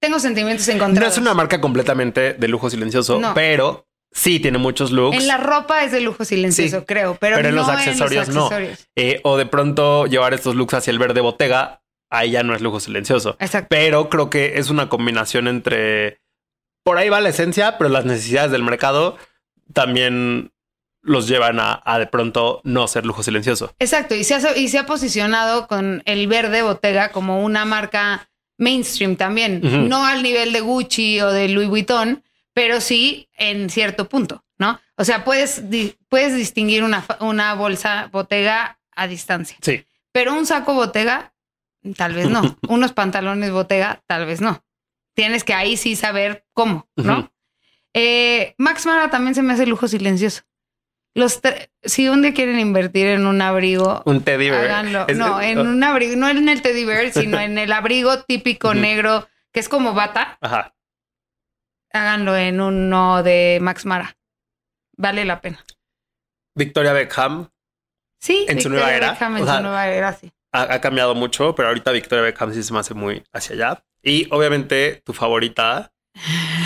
tengo 0.00 0.18
sentimientos 0.18 0.66
No 0.68 0.74
encontrados. 0.74 1.14
es 1.14 1.18
una 1.18 1.34
marca 1.34 1.60
completamente 1.60 2.34
de 2.34 2.48
lujo 2.48 2.70
silencioso, 2.70 3.18
No. 3.20 3.34
pero 3.34 3.86
sí 4.12 4.40
tiene 4.40 4.58
muchos 4.58 4.92
looks. 4.92 5.16
En 5.16 5.26
la 5.26 5.36
ropa 5.36 5.84
es 5.84 5.92
de 5.92 6.00
lujo 6.00 6.24
silencioso, 6.24 6.80
Sí, 6.80 6.84
creo, 6.86 7.16
pero, 7.20 7.36
pero 7.36 7.48
en 7.50 7.54
los 7.56 7.66
no 7.66 7.72
accesorios 7.72 8.28
en 8.28 8.34
no. 8.34 8.40
los 8.40 8.52
accesorios. 8.52 8.88
Eh, 8.96 9.20
o 9.24 9.36
de 9.36 9.46
pronto 9.46 10.06
llevar 10.06 10.32
estos 10.34 10.54
looks 10.54 10.74
hacia 10.74 10.90
el 10.90 10.98
verde 10.98 11.20
botega, 11.20 11.82
ahí 12.10 12.30
ya 12.30 12.42
no 12.42 12.54
es 12.54 12.62
lujo 12.62 12.80
silencioso. 12.80 13.36
Exacto. 13.40 13.68
Pero 13.70 14.08
creo 14.08 14.30
que 14.30 14.58
es 14.58 14.70
una 14.70 14.88
combinación 14.88 15.48
entre 15.48 16.20
por 16.84 16.98
ahí 16.98 17.08
va 17.08 17.20
la 17.20 17.30
esencia, 17.30 17.78
pero 17.78 17.90
las 17.90 18.04
necesidades 18.04 18.52
del 18.52 18.62
mercado 18.62 19.16
también 19.72 20.52
los 21.06 21.26
llevan 21.28 21.58
a, 21.60 21.80
a 21.84 21.98
de 21.98 22.06
pronto 22.06 22.60
no 22.64 22.86
ser 22.88 23.06
lujo 23.06 23.22
silencioso. 23.22 23.72
Exacto, 23.78 24.14
y 24.14 24.24
se, 24.24 24.34
ha, 24.34 24.56
y 24.56 24.68
se 24.68 24.78
ha 24.78 24.86
posicionado 24.86 25.66
con 25.68 26.02
el 26.04 26.26
verde 26.26 26.62
Bottega 26.62 27.10
como 27.12 27.42
una 27.42 27.64
marca 27.64 28.28
mainstream 28.58 29.16
también, 29.16 29.60
no 29.88 30.04
al 30.06 30.22
nivel 30.22 30.52
de 30.52 30.60
Gucci 30.60 31.20
o 31.20 31.30
de 31.30 31.48
Louis 31.48 31.68
Vuitton, 31.68 32.22
pero 32.54 32.80
sí 32.80 33.28
en 33.36 33.68
cierto 33.70 34.08
punto, 34.08 34.44
¿no? 34.58 34.80
O 34.96 35.04
sea, 35.04 35.24
puedes, 35.24 35.68
di- 35.70 35.94
puedes 36.08 36.34
distinguir 36.34 36.82
una, 36.82 37.04
una 37.20 37.54
bolsa 37.54 38.08
Bottega 38.10 38.78
a 38.92 39.06
distancia, 39.06 39.56
Sí. 39.60 39.84
pero 40.12 40.32
un 40.34 40.46
saco 40.46 40.72
Bottega, 40.74 41.34
tal 41.96 42.14
vez 42.14 42.28
no, 42.30 42.56
unos 42.68 42.92
pantalones 42.94 43.50
Bottega, 43.52 44.02
tal 44.06 44.24
vez 44.26 44.40
no. 44.40 44.64
Tienes 45.14 45.44
que 45.44 45.52
ahí 45.54 45.76
sí 45.76 45.94
saber 45.96 46.46
cómo, 46.54 46.88
¿no? 46.96 47.30
Eh, 47.94 48.54
Max 48.58 48.84
Mara 48.86 49.10
también 49.10 49.34
se 49.34 49.42
me 49.42 49.52
hace 49.54 49.66
lujo 49.66 49.86
silencioso. 49.88 50.42
Los 51.16 51.40
si 51.82 52.08
un 52.10 52.20
día 52.20 52.34
quieren 52.34 52.58
invertir 52.60 53.06
en 53.06 53.26
un 53.26 53.40
abrigo, 53.40 54.02
Un 54.04 54.22
teddy 54.22 54.50
bear. 54.50 54.64
háganlo. 54.66 55.06
No, 55.16 55.40
en 55.40 55.58
un 55.60 55.82
abrigo, 55.82 56.14
no 56.14 56.28
en 56.28 56.46
el 56.48 56.60
teddy 56.60 56.84
bear, 56.84 57.10
sino 57.10 57.40
en 57.40 57.56
el 57.56 57.72
abrigo 57.72 58.22
típico 58.24 58.74
negro, 58.74 59.26
que 59.50 59.60
es 59.60 59.68
como 59.70 59.94
bata, 59.94 60.36
Ajá. 60.42 60.74
háganlo 61.90 62.36
en 62.36 62.60
uno 62.60 63.22
de 63.22 63.58
Max 63.62 63.86
Mara. 63.86 64.14
Vale 64.98 65.24
la 65.24 65.40
pena. 65.40 65.64
Victoria 66.54 66.92
Beckham 66.92 67.48
Sí, 68.20 68.44
En 68.48 68.60
su 68.60 68.68
nueva 68.68 68.94
era, 68.94 69.12
Beckham 69.12 69.36
en 69.36 69.42
o 69.42 69.46
sea, 69.46 69.56
su 69.56 69.62
nueva 69.62 69.88
era, 69.88 70.12
sí. 70.12 70.32
ha, 70.52 70.74
ha 70.74 70.80
cambiado 70.80 71.14
mucho, 71.14 71.54
pero 71.54 71.68
ahorita 71.68 71.92
Victoria 71.92 72.24
Beckham 72.24 72.52
sí 72.52 72.62
se 72.62 72.72
me 72.72 72.78
hace 72.80 72.92
muy 72.94 73.22
hacia 73.32 73.54
allá. 73.56 73.84
Y 74.02 74.26
obviamente 74.30 75.02
tu 75.04 75.12
favorita, 75.14 75.92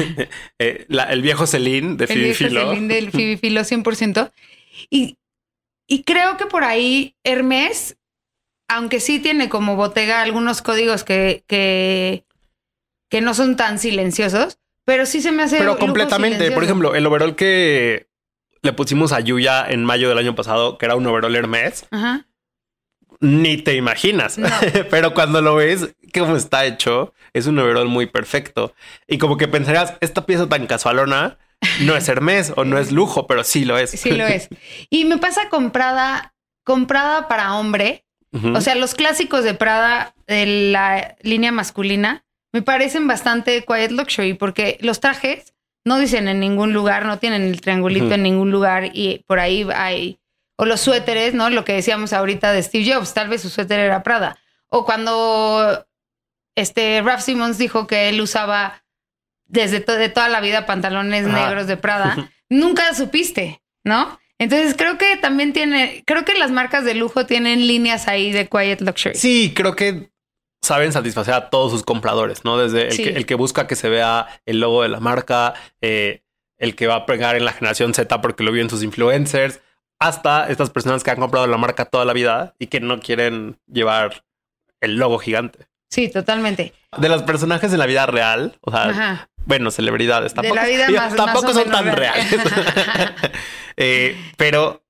Eh, 0.58 0.84
la- 0.88 1.04
el 1.12 1.22
viejo 1.22 1.46
Celine 1.46 1.96
de 1.96 2.04
el 2.04 2.08
Phoebe 2.08 2.22
viejo 2.24 2.38
Philo. 2.44 2.68
Celine 2.70 2.94
del 2.94 3.10
Phoebe 3.10 3.36
Philo 3.38 3.60
100%. 3.62 4.30
Y, 4.90 5.16
y 5.86 6.02
creo 6.04 6.36
que 6.36 6.46
por 6.46 6.64
ahí 6.64 7.16
Hermes, 7.24 7.96
aunque 8.68 9.00
sí 9.00 9.18
tiene 9.20 9.48
como 9.48 9.76
botega 9.76 10.22
algunos 10.22 10.62
códigos 10.62 11.04
que, 11.04 11.44
que, 11.46 12.24
que 13.10 13.20
no 13.20 13.34
son 13.34 13.56
tan 13.56 13.78
silenciosos, 13.78 14.58
pero 14.84 15.06
sí 15.06 15.20
se 15.20 15.32
me 15.32 15.42
hace... 15.42 15.58
Pero 15.58 15.78
completamente. 15.78 16.50
Por 16.52 16.64
ejemplo, 16.64 16.94
el 16.94 17.06
overall 17.06 17.36
que 17.36 18.08
le 18.62 18.72
pusimos 18.72 19.12
a 19.12 19.20
Yuya 19.20 19.64
en 19.68 19.84
mayo 19.84 20.08
del 20.08 20.18
año 20.18 20.34
pasado, 20.34 20.78
que 20.78 20.86
era 20.86 20.94
un 20.96 21.06
overall 21.06 21.34
Hermes, 21.34 21.86
Ajá. 21.90 22.26
Ni 23.20 23.58
te 23.58 23.74
imaginas. 23.74 24.38
No. 24.38 24.48
Pero 24.90 25.14
cuando 25.14 25.40
lo 25.42 25.54
ves, 25.54 25.94
cómo 26.12 26.36
está 26.36 26.64
hecho, 26.64 27.14
es 27.32 27.46
un 27.46 27.58
overall 27.58 27.88
muy 27.88 28.06
perfecto. 28.06 28.74
Y 29.06 29.18
como 29.18 29.36
que 29.36 29.48
pensarías, 29.48 29.94
esta 30.00 30.26
pieza 30.26 30.48
tan 30.48 30.66
casualona 30.66 31.38
no 31.82 31.96
es 31.96 32.08
Hermes 32.08 32.52
o 32.56 32.64
no 32.64 32.78
es 32.78 32.90
lujo, 32.90 33.26
pero 33.26 33.44
sí 33.44 33.64
lo 33.64 33.76
es. 33.78 33.90
Sí 33.90 34.12
lo 34.12 34.26
es. 34.26 34.48
Y 34.90 35.04
me 35.04 35.18
pasa 35.18 35.48
comprada, 35.50 36.34
comprada 36.64 37.28
para 37.28 37.54
hombre. 37.54 38.04
O 38.54 38.60
sea, 38.60 38.76
los 38.76 38.94
clásicos 38.94 39.42
de 39.42 39.54
Prada 39.54 40.14
de 40.28 40.46
la 40.46 41.16
línea 41.20 41.50
masculina 41.50 42.24
me 42.52 42.62
parecen 42.62 43.08
bastante 43.08 43.64
quiet 43.64 43.90
luxury 43.90 44.34
porque 44.34 44.78
los 44.82 45.00
trajes 45.00 45.52
no 45.84 45.98
dicen 45.98 46.28
en 46.28 46.38
ningún 46.38 46.72
lugar, 46.72 47.06
no 47.06 47.18
tienen 47.18 47.42
el 47.42 47.60
triangulito 47.60 48.14
en 48.14 48.22
ningún 48.22 48.52
lugar 48.52 48.90
y 48.94 49.24
por 49.26 49.40
ahí 49.40 49.66
hay 49.74 50.20
o 50.60 50.66
los 50.66 50.80
suéteres, 50.80 51.32
¿no? 51.34 51.48
Lo 51.50 51.64
que 51.64 51.72
decíamos 51.72 52.12
ahorita 52.12 52.52
de 52.52 52.62
Steve 52.62 52.92
Jobs, 52.92 53.14
tal 53.14 53.28
vez 53.28 53.40
su 53.42 53.48
suéter 53.50 53.80
era 53.80 54.02
Prada. 54.02 54.38
O 54.68 54.84
cuando 54.84 55.86
este 56.56 57.00
Ralph 57.02 57.20
Simmons 57.22 57.58
dijo 57.58 57.86
que 57.86 58.08
él 58.08 58.20
usaba 58.20 58.84
desde 59.46 59.80
to- 59.80 59.94
de 59.96 60.08
toda 60.08 60.28
la 60.28 60.40
vida 60.40 60.66
pantalones 60.66 61.26
Ajá. 61.26 61.46
negros 61.46 61.66
de 61.66 61.76
Prada, 61.76 62.30
nunca 62.48 62.94
supiste, 62.94 63.62
¿no? 63.84 64.18
Entonces 64.38 64.74
creo 64.76 64.96
que 64.98 65.16
también 65.16 65.52
tiene, 65.52 66.02
creo 66.06 66.24
que 66.24 66.34
las 66.34 66.50
marcas 66.50 66.84
de 66.84 66.94
lujo 66.94 67.26
tienen 67.26 67.66
líneas 67.66 68.08
ahí 68.08 68.32
de 68.32 68.46
quiet 68.48 68.80
luxury. 68.80 69.14
Sí, 69.14 69.52
creo 69.54 69.76
que 69.76 70.10
saben 70.62 70.92
satisfacer 70.92 71.34
a 71.34 71.50
todos 71.50 71.72
sus 71.72 71.82
compradores, 71.82 72.44
¿no? 72.44 72.58
Desde 72.58 72.88
el, 72.88 72.92
Sí. 72.92 73.04
que, 73.04 73.10
el 73.10 73.26
que 73.26 73.34
busca 73.34 73.66
que 73.66 73.76
se 73.76 73.88
vea 73.88 74.26
el 74.46 74.60
logo 74.60 74.82
de 74.82 74.88
la 74.88 75.00
marca, 75.00 75.54
eh, 75.80 76.22
el 76.58 76.74
que 76.76 76.86
va 76.86 76.96
a 76.96 77.06
pegar 77.06 77.36
en 77.36 77.44
la 77.46 77.52
generación 77.52 77.94
Z 77.94 78.20
porque 78.20 78.42
lo 78.44 78.52
vio 78.52 78.62
en 78.62 78.70
sus 78.70 78.82
influencers, 78.82 79.60
hasta 80.00 80.48
estas 80.48 80.70
personas 80.70 81.04
que 81.04 81.10
han 81.10 81.18
comprado 81.20 81.46
la 81.46 81.56
marca 81.58 81.84
toda 81.84 82.04
la 82.04 82.12
vida 82.12 82.54
y 82.58 82.66
que 82.68 82.80
no 82.80 82.98
quieren 83.00 83.58
llevar 83.66 84.24
el 84.80 84.96
logo 84.96 85.18
gigante. 85.18 85.66
Sí, 85.90 86.08
totalmente. 86.08 86.72
De 86.98 87.08
los 87.08 87.22
personajes 87.22 87.72
en 87.72 87.78
la 87.78 87.86
vida 87.86 88.06
real, 88.06 88.56
o 88.62 88.70
sea, 88.70 88.84
Ajá. 88.88 89.28
bueno, 89.44 89.70
celebridades, 89.70 90.32
De 90.32 90.36
tampoco, 90.36 90.54
la 90.56 90.66
vida 90.66 90.86
digo, 90.88 90.98
más- 91.00 91.14
tampoco 91.16 91.46
más 91.48 91.54
son 91.54 91.70
tan 91.70 91.84
reales. 91.94 92.30
real. 92.30 93.14
Eh, 93.82 94.14
pero 94.36 94.82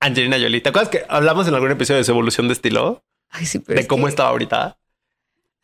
Angelina 0.00 0.38
Jolie, 0.38 0.60
¿te 0.62 0.70
acuerdas 0.70 0.88
que 0.90 1.04
hablamos 1.08 1.46
en 1.48 1.54
algún 1.54 1.70
episodio 1.70 1.98
de 1.98 2.04
su 2.04 2.12
evolución 2.12 2.46
de 2.48 2.54
estilo? 2.54 3.04
Ay, 3.30 3.44
sí, 3.46 3.58
pero 3.58 3.74
de 3.76 3.82
es 3.82 3.86
cómo 3.88 4.04
que 4.04 4.10
estaba 4.10 4.30
ahorita. 4.30 4.78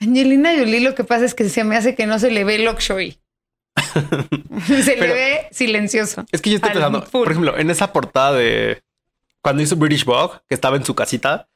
Angelina 0.00 0.52
Jolie 0.58 0.80
lo 0.80 0.94
que 0.94 1.02
pasa 1.04 1.24
es 1.24 1.34
que 1.34 1.48
se 1.48 1.64
me 1.64 1.76
hace 1.76 1.94
que 1.94 2.04
no 2.06 2.18
se 2.18 2.30
le 2.30 2.44
ve 2.44 2.58
luxury. 2.58 3.18
se 4.84 4.96
le 4.96 5.06
ve 5.12 5.48
silencioso. 5.50 6.26
Es 6.30 6.42
que 6.42 6.50
yo 6.50 6.56
estoy 6.56 6.72
pensando, 6.72 7.04
por 7.04 7.30
ejemplo, 7.30 7.56
en 7.58 7.70
esa 7.70 7.92
portada 7.92 8.32
de 8.34 8.82
cuando 9.44 9.62
hizo 9.62 9.76
British 9.76 10.06
Vogue, 10.06 10.40
que 10.48 10.54
estaba 10.54 10.76
en 10.76 10.86
su 10.86 10.94
casita 10.94 11.50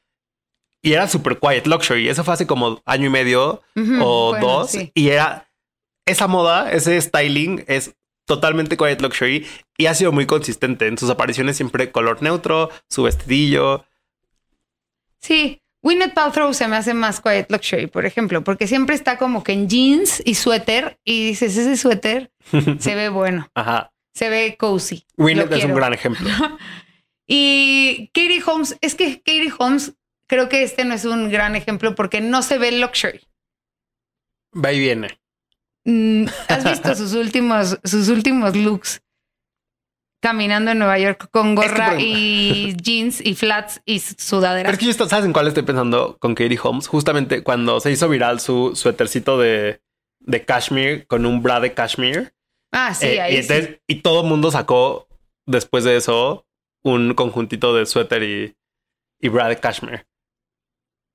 y 0.81 0.93
era 0.93 1.07
super 1.07 1.39
quiet 1.39 1.65
luxury. 1.65 2.07
Eso 2.07 2.23
fue 2.23 2.35
hace 2.35 2.45
como 2.45 2.81
año 2.85 3.07
y 3.07 3.09
medio 3.09 3.63
o 3.99 4.29
bueno, 4.29 4.47
dos. 4.47 4.71
sí. 4.71 4.91
Y 4.93 5.09
era 5.09 5.49
esa 6.05 6.27
moda, 6.27 6.71
ese 6.71 7.01
styling 7.01 7.65
es 7.67 7.95
totalmente 8.25 8.77
quiet 8.77 9.01
luxury 9.01 9.47
y 9.75 9.87
ha 9.87 9.95
sido 9.95 10.11
muy 10.11 10.27
consistente 10.27 10.85
en 10.85 10.99
sus 10.99 11.09
apariciones 11.09 11.57
siempre 11.57 11.91
color 11.91 12.21
neutro, 12.21 12.69
su 12.87 13.03
vestidillo. 13.03 13.83
Sí, 15.19 15.59
Gwyneth 15.81 16.13
Paltrow 16.13 16.53
se 16.53 16.67
me 16.67 16.75
hace 16.75 16.93
más 16.93 17.19
quiet 17.19 17.49
luxury, 17.49 17.87
por 17.87 18.05
ejemplo, 18.05 18.43
porque 18.43 18.67
siempre 18.67 18.93
está 18.93 19.17
como 19.17 19.43
que 19.43 19.53
en 19.53 19.67
jeans 19.67 20.21
y 20.23 20.35
suéter 20.35 20.99
y 21.03 21.25
dices, 21.29 21.57
ese 21.57 21.75
suéter 21.75 22.31
se 22.79 22.93
ve 22.93 23.09
bueno, 23.09 23.49
Ajá. 23.55 23.91
se 24.13 24.29
ve 24.29 24.55
cozy. 24.59 25.07
Lo 25.17 25.27
es 25.27 25.65
un 25.65 25.73
gran 25.73 25.93
ejemplo. 25.93 26.29
Y 27.31 28.09
Katie 28.11 28.41
Holmes, 28.43 28.75
es 28.81 28.95
que 28.95 29.17
Katie 29.17 29.53
Holmes, 29.57 29.93
creo 30.27 30.49
que 30.49 30.63
este 30.63 30.83
no 30.83 30.95
es 30.95 31.05
un 31.05 31.29
gran 31.29 31.55
ejemplo 31.55 31.93
porque 31.93 32.21
no 32.21 32.41
se 32.41 32.57
ve 32.57 32.71
luxury. 32.71 33.21
Va 34.53 34.73
y 34.73 34.79
viene. 34.79 35.19
Mm, 35.85 36.25
¿Has 36.47 36.63
visto 36.69 36.95
sus 36.95 37.13
últimos, 37.13 37.77
sus 37.83 38.09
últimos 38.09 38.55
looks? 38.55 39.01
Caminando 40.21 40.71
en 40.71 40.79
Nueva 40.79 40.97
York 40.99 41.29
con 41.31 41.53
gorra 41.55 41.95
y 42.01 42.75
jeans 42.81 43.21
y 43.23 43.35
flats 43.35 43.79
y 43.85 43.99
Pero 43.99 44.15
sudadera. 44.17 44.69
es 44.71 44.77
que 44.79 44.85
yo 44.85 44.93
sabes 44.93 45.23
en 45.23 45.31
cuál 45.31 45.47
estoy 45.47 45.63
pensando 45.63 46.17
con 46.19 46.33
Katie 46.35 46.59
Holmes, 46.61 46.87
justamente 46.87 47.43
cuando 47.43 47.79
se 47.79 47.91
hizo 47.91 48.09
viral 48.09 48.39
su 48.41 48.75
suétercito 48.75 49.37
de, 49.37 49.81
de 50.19 50.45
cashmere 50.45 51.05
con 51.05 51.25
un 51.27 51.41
bra 51.43 51.59
de 51.59 51.73
cashmere. 51.73 52.33
Ah, 52.73 52.93
sí, 52.93 53.05
Eh, 53.05 53.21
ahí 53.21 53.37
y, 53.37 53.43
sí. 53.43 53.77
y 53.87 53.95
todo 54.01 54.23
el 54.23 54.27
mundo 54.27 54.51
sacó 54.51 55.07
después 55.45 55.83
de 55.85 55.95
eso 55.95 56.45
un 56.83 57.13
conjuntito 57.13 57.73
de 57.75 57.85
suéter 57.85 58.23
y, 58.23 58.55
y 59.19 59.29
bra 59.29 59.47
de 59.47 59.57
cashmere. 59.57 60.05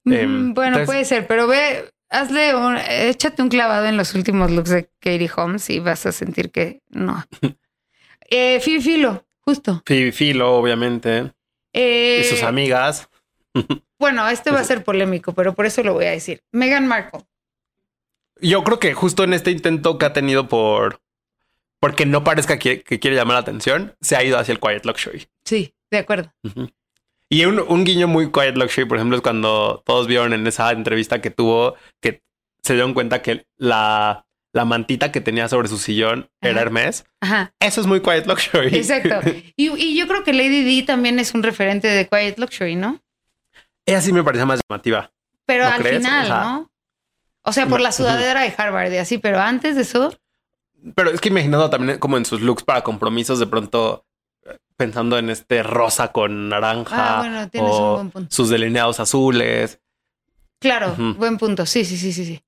Mm, 0.04 0.12
em, 0.12 0.54
bueno, 0.54 0.68
entonces- 0.78 0.86
puede 0.86 1.04
ser, 1.04 1.26
pero 1.26 1.46
ve, 1.46 1.90
hazle 2.10 2.54
un, 2.54 2.76
échate 2.76 3.42
un 3.42 3.48
clavado 3.48 3.86
en 3.86 3.96
los 3.96 4.14
últimos 4.14 4.50
looks 4.50 4.70
de 4.70 4.90
Katie 5.00 5.30
Holmes 5.34 5.68
y 5.70 5.80
vas 5.80 6.04
a 6.06 6.12
sentir 6.12 6.50
que 6.50 6.80
no. 6.90 7.24
eh, 8.30 8.60
Philo, 8.60 9.24
justo. 9.40 9.82
Philo, 9.84 10.54
obviamente, 10.56 11.32
Eh, 11.72 12.20
y 12.20 12.24
sus 12.24 12.42
amigas. 12.42 13.08
bueno, 13.98 14.28
este 14.28 14.50
va 14.50 14.60
a 14.60 14.64
ser 14.64 14.84
polémico, 14.84 15.32
pero 15.32 15.54
por 15.54 15.66
eso 15.66 15.82
lo 15.82 15.94
voy 15.94 16.04
a 16.06 16.10
decir. 16.10 16.42
Meghan 16.52 16.86
Markle. 16.86 17.24
Yo 18.40 18.62
creo 18.64 18.78
que 18.78 18.94
justo 18.94 19.24
en 19.24 19.32
este 19.32 19.50
intento 19.52 19.96
que 19.96 20.06
ha 20.06 20.12
tenido 20.12 20.48
por 20.48 21.00
porque 21.84 22.06
no 22.06 22.24
parezca 22.24 22.58
que, 22.58 22.80
que 22.80 22.98
quiere 22.98 23.14
llamar 23.14 23.34
la 23.34 23.40
atención, 23.40 23.94
se 24.00 24.16
ha 24.16 24.24
ido 24.24 24.38
hacia 24.38 24.52
el 24.52 24.58
quiet 24.58 24.86
luxury. 24.86 25.28
Sí, 25.44 25.74
de 25.90 25.98
acuerdo. 25.98 26.32
Y 27.28 27.44
un, 27.44 27.60
un 27.60 27.84
guiño 27.84 28.08
muy 28.08 28.32
quiet 28.32 28.56
luxury, 28.56 28.86
por 28.86 28.96
ejemplo, 28.96 29.16
es 29.18 29.22
cuando 29.22 29.82
todos 29.84 30.06
vieron 30.06 30.32
en 30.32 30.46
esa 30.46 30.70
entrevista 30.72 31.20
que 31.20 31.28
tuvo 31.28 31.74
que 32.00 32.22
se 32.62 32.72
dieron 32.72 32.94
cuenta 32.94 33.20
que 33.20 33.44
la, 33.58 34.24
la 34.54 34.64
mantita 34.64 35.12
que 35.12 35.20
tenía 35.20 35.46
sobre 35.46 35.68
su 35.68 35.76
sillón 35.76 36.30
era. 36.40 36.62
Hermes. 36.62 37.04
Ajá. 37.20 37.52
Eso 37.60 37.82
es 37.82 37.86
muy 37.86 38.00
quiet 38.00 38.26
luxury. 38.26 38.74
Exacto. 38.74 39.20
Y, 39.54 39.68
y 39.76 39.94
yo 39.98 40.08
creo 40.08 40.24
que 40.24 40.32
Lady 40.32 40.64
D 40.64 40.86
también 40.86 41.18
es 41.18 41.34
un 41.34 41.42
referente 41.42 41.86
de 41.86 42.08
Quiet 42.08 42.38
Luxury, 42.38 42.76
¿no? 42.76 42.98
Ella 43.84 44.00
sí 44.00 44.10
me 44.10 44.24
parece 44.24 44.46
más 44.46 44.58
llamativa. 44.66 45.12
Pero 45.44 45.64
¿No 45.64 45.70
al 45.74 45.82
crees? 45.82 45.98
final, 45.98 46.28
¿no? 46.30 46.70
O 47.42 47.52
sea, 47.52 47.66
por 47.66 47.82
la 47.82 47.92
sudadera 47.92 48.40
de 48.40 48.54
Harvard 48.56 48.90
y 48.90 48.96
así, 48.96 49.18
pero 49.18 49.38
antes 49.38 49.76
de 49.76 49.82
eso, 49.82 50.16
Pero 50.94 51.10
es 51.10 51.20
que 51.20 51.28
imaginando 51.30 51.70
también 51.70 51.98
como 51.98 52.16
en 52.16 52.24
sus 52.24 52.40
looks 52.40 52.62
para 52.64 52.82
compromisos, 52.82 53.38
de 53.38 53.46
pronto 53.46 54.04
eh, 54.46 54.58
pensando 54.76 55.16
en 55.18 55.30
este 55.30 55.62
rosa 55.62 56.12
con 56.12 56.48
naranja 56.48 57.16
Ah, 57.16 57.18
bueno, 57.20 57.48
tienes 57.48 57.70
un 57.70 57.76
o 57.80 57.94
buen 57.94 58.10
punto. 58.10 58.34
sus 58.34 58.48
delineados 58.50 59.00
azules. 59.00 59.80
claro, 60.58 60.94
buen 61.16 61.38
punto. 61.38 61.64
Sí, 61.66 61.84
sí, 61.84 61.96
sí, 61.96 62.12
sí, 62.12 62.24
sí. 62.24 62.42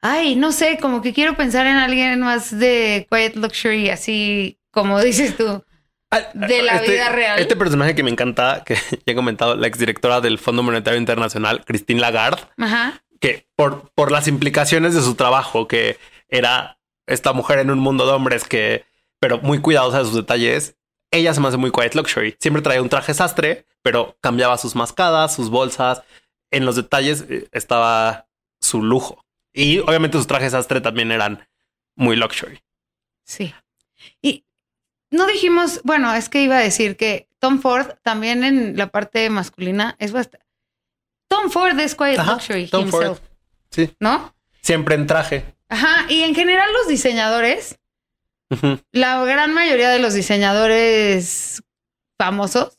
Ay, 0.00 0.34
no 0.34 0.50
sé, 0.52 0.78
como 0.80 1.00
que 1.00 1.12
quiero 1.12 1.36
pensar 1.36 1.66
en 1.66 1.76
alguien 1.76 2.20
más 2.20 2.56
de 2.58 3.06
Quiet 3.10 3.36
Luxury, 3.36 3.88
así 3.90 4.58
como 4.72 5.00
dices 5.00 5.36
tú. 5.36 5.64
Ah, 6.10 6.20
De 6.34 6.62
la 6.62 6.80
vida 6.82 7.08
real. 7.08 7.38
Este 7.38 7.56
personaje 7.56 7.94
que 7.94 8.02
me 8.02 8.10
encanta, 8.10 8.62
que 8.66 8.74
ya 9.06 9.12
he 9.12 9.14
comentado, 9.14 9.54
la 9.56 9.66
exdirectora 9.68 10.20
del 10.20 10.38
Fondo 10.38 10.62
Monetario 10.62 10.98
Internacional, 10.98 11.64
Christine 11.64 12.00
Lagarde, 12.00 12.42
Ajá. 12.58 13.02
que 13.20 13.46
por, 13.56 13.90
por 13.94 14.10
las 14.12 14.26
implicaciones 14.28 14.94
de 14.94 15.00
su 15.02 15.14
trabajo, 15.14 15.68
que 15.68 15.98
era 16.28 16.78
esta 17.06 17.32
mujer 17.32 17.58
en 17.58 17.70
un 17.70 17.78
mundo 17.78 18.06
de 18.06 18.12
hombres 18.12 18.44
que, 18.44 18.84
pero 19.18 19.38
muy 19.40 19.60
cuidadosa 19.60 19.98
de 19.98 20.04
sus 20.04 20.14
detalles, 20.14 20.76
ella 21.10 21.34
se 21.34 21.40
me 21.40 21.48
hace 21.48 21.56
muy 21.56 21.70
quiet 21.70 21.94
luxury. 21.94 22.36
Siempre 22.40 22.62
traía 22.62 22.82
un 22.82 22.88
traje 22.88 23.12
sastre, 23.14 23.66
pero 23.82 24.16
cambiaba 24.20 24.56
sus 24.58 24.74
mascadas, 24.74 25.34
sus 25.34 25.50
bolsas. 25.50 26.02
En 26.50 26.64
los 26.64 26.76
detalles 26.76 27.24
eh, 27.28 27.48
estaba 27.52 28.28
su 28.60 28.82
lujo. 28.82 29.24
Y 29.52 29.80
obviamente 29.80 30.16
sus 30.16 30.26
trajes 30.26 30.52
sastre 30.52 30.80
también 30.80 31.12
eran 31.12 31.46
muy 31.94 32.16
luxury. 32.16 32.62
Sí. 33.24 33.54
Y 34.22 34.46
no 35.10 35.26
dijimos, 35.26 35.80
bueno, 35.84 36.14
es 36.14 36.28
que 36.28 36.42
iba 36.42 36.56
a 36.56 36.60
decir 36.60 36.96
que 36.96 37.28
Tom 37.38 37.60
Ford 37.60 37.88
también 38.02 38.44
en 38.44 38.76
la 38.78 38.86
parte 38.88 39.28
masculina 39.28 39.96
es 39.98 40.12
bastante. 40.12 40.46
Tom 41.28 41.50
Ford 41.50 41.78
es 41.78 41.94
Quiet 41.94 42.18
Ajá, 42.18 42.32
Luxury 42.32 42.68
Tom 42.68 42.88
Ford. 42.88 43.02
himself, 43.06 43.20
Sí. 43.70 43.94
¿no? 44.00 44.34
Siempre 44.62 44.94
en 44.94 45.06
traje. 45.06 45.44
Ajá. 45.72 46.04
Y 46.10 46.22
en 46.22 46.34
general 46.34 46.70
los 46.74 46.86
diseñadores, 46.88 47.78
la 48.92 49.24
gran 49.24 49.54
mayoría 49.54 49.88
de 49.88 49.98
los 49.98 50.12
diseñadores 50.12 51.62
famosos, 52.18 52.78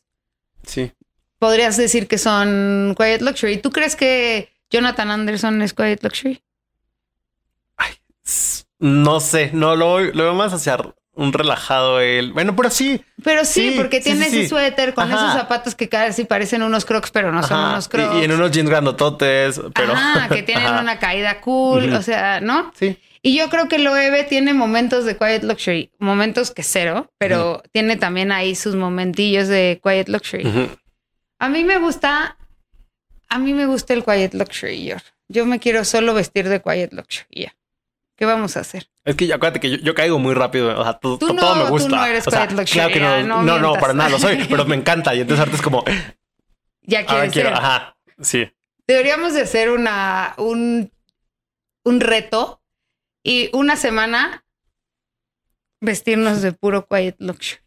Sí. 0.64 0.92
podrías 1.40 1.76
decir 1.76 2.08
que 2.08 2.18
son 2.20 2.94
Quiet 2.96 3.22
Luxury. 3.22 3.58
¿Tú 3.58 3.72
crees 3.72 3.96
que 3.96 4.54
Jonathan 4.70 5.10
Anderson 5.10 5.62
es 5.64 5.74
Quiet 5.74 6.04
Luxury? 6.04 6.44
No 8.80 9.20
sé, 9.22 9.50
no 9.54 9.76
lo, 9.76 10.00
lo 10.02 10.24
veo 10.24 10.34
más 10.36 10.54
hacia 10.54 10.78
un 11.16 11.32
relajado 11.34 12.00
él. 12.00 12.34
Bueno, 12.34 12.56
pero 12.56 12.70
sí. 12.70 13.04
Pero 13.24 13.46
sí, 13.46 13.70
Sí, 13.72 13.74
porque 13.78 13.98
sí, 13.98 14.06
tiene 14.06 14.30
sí, 14.30 14.40
ese 14.40 14.50
suéter 14.50 14.94
con 14.94 15.12
Ajá. 15.12 15.16
esos 15.28 15.34
zapatos 15.42 15.76
que 15.76 15.88
casi 15.90 16.26
parecen 16.26 16.64
unos 16.64 16.86
crocs, 16.86 17.12
pero 17.12 17.32
no 17.32 17.44
son 17.44 17.60
unos 17.60 17.88
crocs. 17.88 18.16
Y, 18.20 18.24
en 18.24 18.32
unos 18.32 18.52
jeans 18.52 18.70
grandototes, 18.70 19.62
pero. 19.74 19.94
Ajá, 19.94 20.30
que 20.34 20.44
tienen 20.44 20.66
Ajá. 20.68 20.82
una 20.82 21.00
caída 21.00 21.40
cool, 21.42 21.94
o 21.94 22.02
sea, 22.02 22.42
¿no? 22.42 22.72
Sí. 22.78 22.98
Y 23.22 23.38
yo 23.38 23.50
creo 23.50 23.70
que 23.70 23.80
Loewe 23.80 24.26
tiene 24.26 24.54
momentos 24.54 25.06
de 25.06 25.16
quiet 25.18 25.44
luxury, 25.44 25.92
momentos 25.98 26.52
que 26.52 26.62
cero, 26.62 27.10
pero 27.18 27.64
tiene 27.72 27.96
también 27.96 28.34
ahí 28.34 28.54
sus 28.54 28.76
momentillos 28.76 29.48
de 29.48 29.80
quiet 29.82 30.10
luxury. 30.10 30.44
A 31.40 31.48
mí 31.48 31.64
me 31.64 31.78
gusta, 31.78 32.38
a 33.30 33.40
mí 33.40 33.54
me 33.54 33.66
gusta 33.66 33.94
el 33.94 34.04
quiet 34.04 34.34
luxury, 34.34 34.84
yo. 34.84 34.96
Yo 35.30 35.46
me 35.46 35.60
quiero 35.60 35.86
solo 35.86 36.14
vestir 36.14 36.50
de 36.50 36.62
quiet 36.62 36.92
luxury, 36.92 37.28
ya. 37.44 37.56
¿Qué 38.24 38.28
vamos 38.28 38.56
a 38.56 38.62
hacer? 38.62 38.90
Es 39.04 39.18
que 39.18 39.34
acuérdate 39.34 39.60
que 39.60 39.70
yo, 39.70 39.78
yo 39.80 39.94
caigo 39.94 40.18
muy 40.18 40.34
rápido. 40.34 40.80
O 40.80 40.82
sea, 40.82 40.94
todo, 40.94 41.18
Tú 41.18 41.28
todo 41.36 41.56
no, 41.56 41.56
me 41.56 41.64
tú 41.66 41.70
gusta. 41.72 41.90
no 41.90 42.06
eres 42.06 42.26
o 42.26 42.32
sea, 42.32 42.48
Claro 42.48 42.94
que 42.94 43.02
no, 43.02 43.22
no 43.24 43.44
no, 43.44 43.44
no, 43.44 43.60
mientas. 43.60 43.82
para 43.82 43.94
nada 43.94 44.10
lo 44.12 44.18
soy, 44.18 44.46
pero 44.50 44.64
me 44.64 44.78
encanta. 44.78 45.14
Y 45.14 45.20
entonces 45.20 45.40
ahorita 45.40 45.58
es 45.58 45.62
como, 45.62 45.84
Ya 46.84 47.06
quiero. 47.06 47.50
Ajá, 47.54 47.98
sí. 48.22 48.50
Deberíamos 48.88 49.34
de 49.34 49.42
hacer 49.42 49.72
una, 49.72 50.36
un, 50.38 50.90
un 51.84 52.00
reto 52.00 52.62
y 53.26 53.50
una 53.52 53.76
semana 53.76 54.46
vestirnos 55.82 56.42
de 56.42 56.54
puro 56.54 56.88
quiet 56.88 57.18
luxury. 57.20 57.60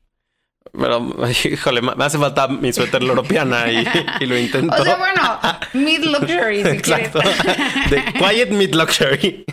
Pero, 0.72 1.14
híjole, 1.44 1.82
me 1.82 2.04
hace 2.04 2.18
falta 2.18 2.48
mi 2.48 2.72
suéter 2.72 3.02
loropiana 3.02 3.70
y, 3.70 3.86
y 4.20 4.26
lo 4.26 4.38
intento. 4.38 4.74
O 4.80 4.84
sea, 4.84 4.96
bueno, 4.96 5.40
mid 5.74 6.04
luxury, 6.04 6.62
si 6.62 6.68
Exacto. 6.68 7.18
De 7.90 8.04
quiet 8.18 8.50
mid 8.50 8.74
luxury. 8.74 9.44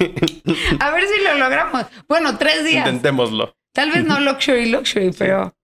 A 0.80 0.91
ver 0.91 1.04
si 1.08 1.23
lo 1.23 1.36
logramos. 1.36 1.86
Bueno, 2.08 2.38
tres 2.38 2.63
días. 2.65 2.88
Intentémoslo. 2.88 3.56
Tal 3.73 3.91
vez 3.91 4.04
no 4.06 4.19
luxury, 4.19 4.69
luxury, 4.69 5.12
pero 5.17 5.56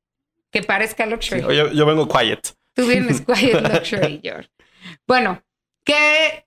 que 0.51 0.63
parezca 0.63 1.05
luxury. 1.05 1.41
Yo, 1.41 1.71
yo 1.71 1.85
vengo 1.85 2.07
quiet. 2.07 2.55
Tú 2.73 2.87
vienes 2.87 3.21
quiet 3.25 3.61
luxury, 3.61 4.19
George. 4.23 4.49
Bueno, 5.07 5.43
¿qué? 5.83 6.45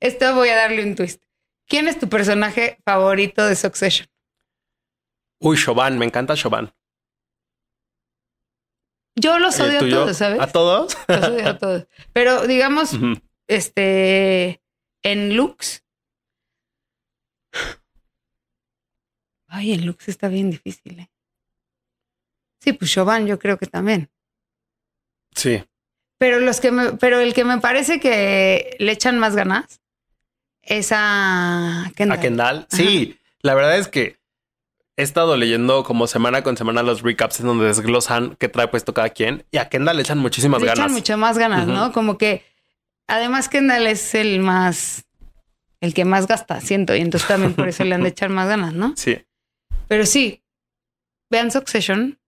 Esto 0.00 0.34
voy 0.34 0.48
a 0.50 0.56
darle 0.56 0.82
un 0.82 0.94
twist. 0.94 1.22
¿Quién 1.66 1.88
es 1.88 1.98
tu 1.98 2.08
personaje 2.08 2.78
favorito 2.84 3.46
de 3.46 3.54
Succession? 3.54 4.08
Uy, 5.40 5.56
Chauvin, 5.56 5.98
me 5.98 6.04
encanta 6.06 6.34
Chauvin. 6.34 6.70
Yo 9.18 9.38
los 9.38 9.58
¿Y 9.58 9.62
el 9.62 9.68
odio 9.68 9.78
a 9.78 9.90
todos, 9.90 10.16
¿sabes? 10.16 10.40
¿A 10.40 10.46
todos? 10.46 10.96
Los 11.08 11.28
odio 11.28 11.48
a 11.48 11.58
todos. 11.58 11.86
Pero 12.12 12.46
digamos, 12.46 12.90
este, 13.46 14.62
en 15.02 15.36
Lux. 15.36 15.84
Ay, 19.48 19.72
en 19.72 19.86
Lux 19.86 20.08
está 20.08 20.28
bien 20.28 20.50
difícil. 20.50 21.00
¿eh? 21.00 21.10
Sí, 22.60 22.72
pues 22.72 22.92
Chauvin 22.92 23.26
yo 23.26 23.38
creo 23.38 23.58
que 23.58 23.66
también. 23.66 24.10
Sí. 25.34 25.64
Pero 26.18 26.40
los 26.40 26.60
que 26.60 26.70
me, 26.70 26.92
pero 26.94 27.20
el 27.20 27.32
que 27.32 27.44
me 27.44 27.58
parece 27.58 28.00
que 28.00 28.76
le 28.78 28.92
echan 28.92 29.18
más 29.18 29.36
ganas 29.36 29.80
es 30.62 30.90
a 30.92 31.90
Kendall. 31.96 32.18
A 32.18 32.20
Kendall. 32.20 32.66
Sí, 32.70 33.18
la 33.40 33.54
verdad 33.54 33.78
es 33.78 33.88
que 33.88 34.18
he 34.98 35.02
estado 35.02 35.36
leyendo 35.36 35.84
como 35.84 36.06
semana 36.06 36.42
con 36.42 36.56
semana 36.56 36.82
los 36.82 37.02
recaps 37.02 37.40
en 37.40 37.46
donde 37.46 37.66
desglosan 37.66 38.36
qué 38.38 38.48
trae 38.48 38.68
puesto 38.68 38.92
cada 38.92 39.08
quien 39.10 39.44
y 39.50 39.56
a 39.58 39.68
Kendall 39.68 39.96
le 39.96 40.02
echan 40.02 40.18
muchísimas 40.18 40.60
Le 40.60 40.66
ganas. 40.66 40.80
echan 40.86 40.92
mucho 40.92 41.16
más 41.16 41.38
ganas. 41.38 41.66
¿no? 41.66 41.92
Como 41.92 42.18
que 42.18 42.44
además 43.06 43.48
Kendall 43.48 43.86
es 43.86 44.14
el 44.14 44.40
más, 44.40 45.04
el 45.80 45.94
que 45.94 46.04
más 46.04 46.26
gasta, 46.26 46.60
siento, 46.60 46.94
y 46.96 47.00
entonces 47.00 47.28
también 47.28 47.54
por 47.54 47.68
eso 47.68 47.84
le 47.84 47.94
han 47.94 48.02
de 48.02 48.08
echar 48.10 48.28
más 48.30 48.48
ganas, 48.48 48.74
¿no? 48.74 48.92
Sí. 48.96 49.18
Pero 49.86 50.04
sí, 50.04 50.42
vean 51.30 51.50
Succession. 51.50 52.18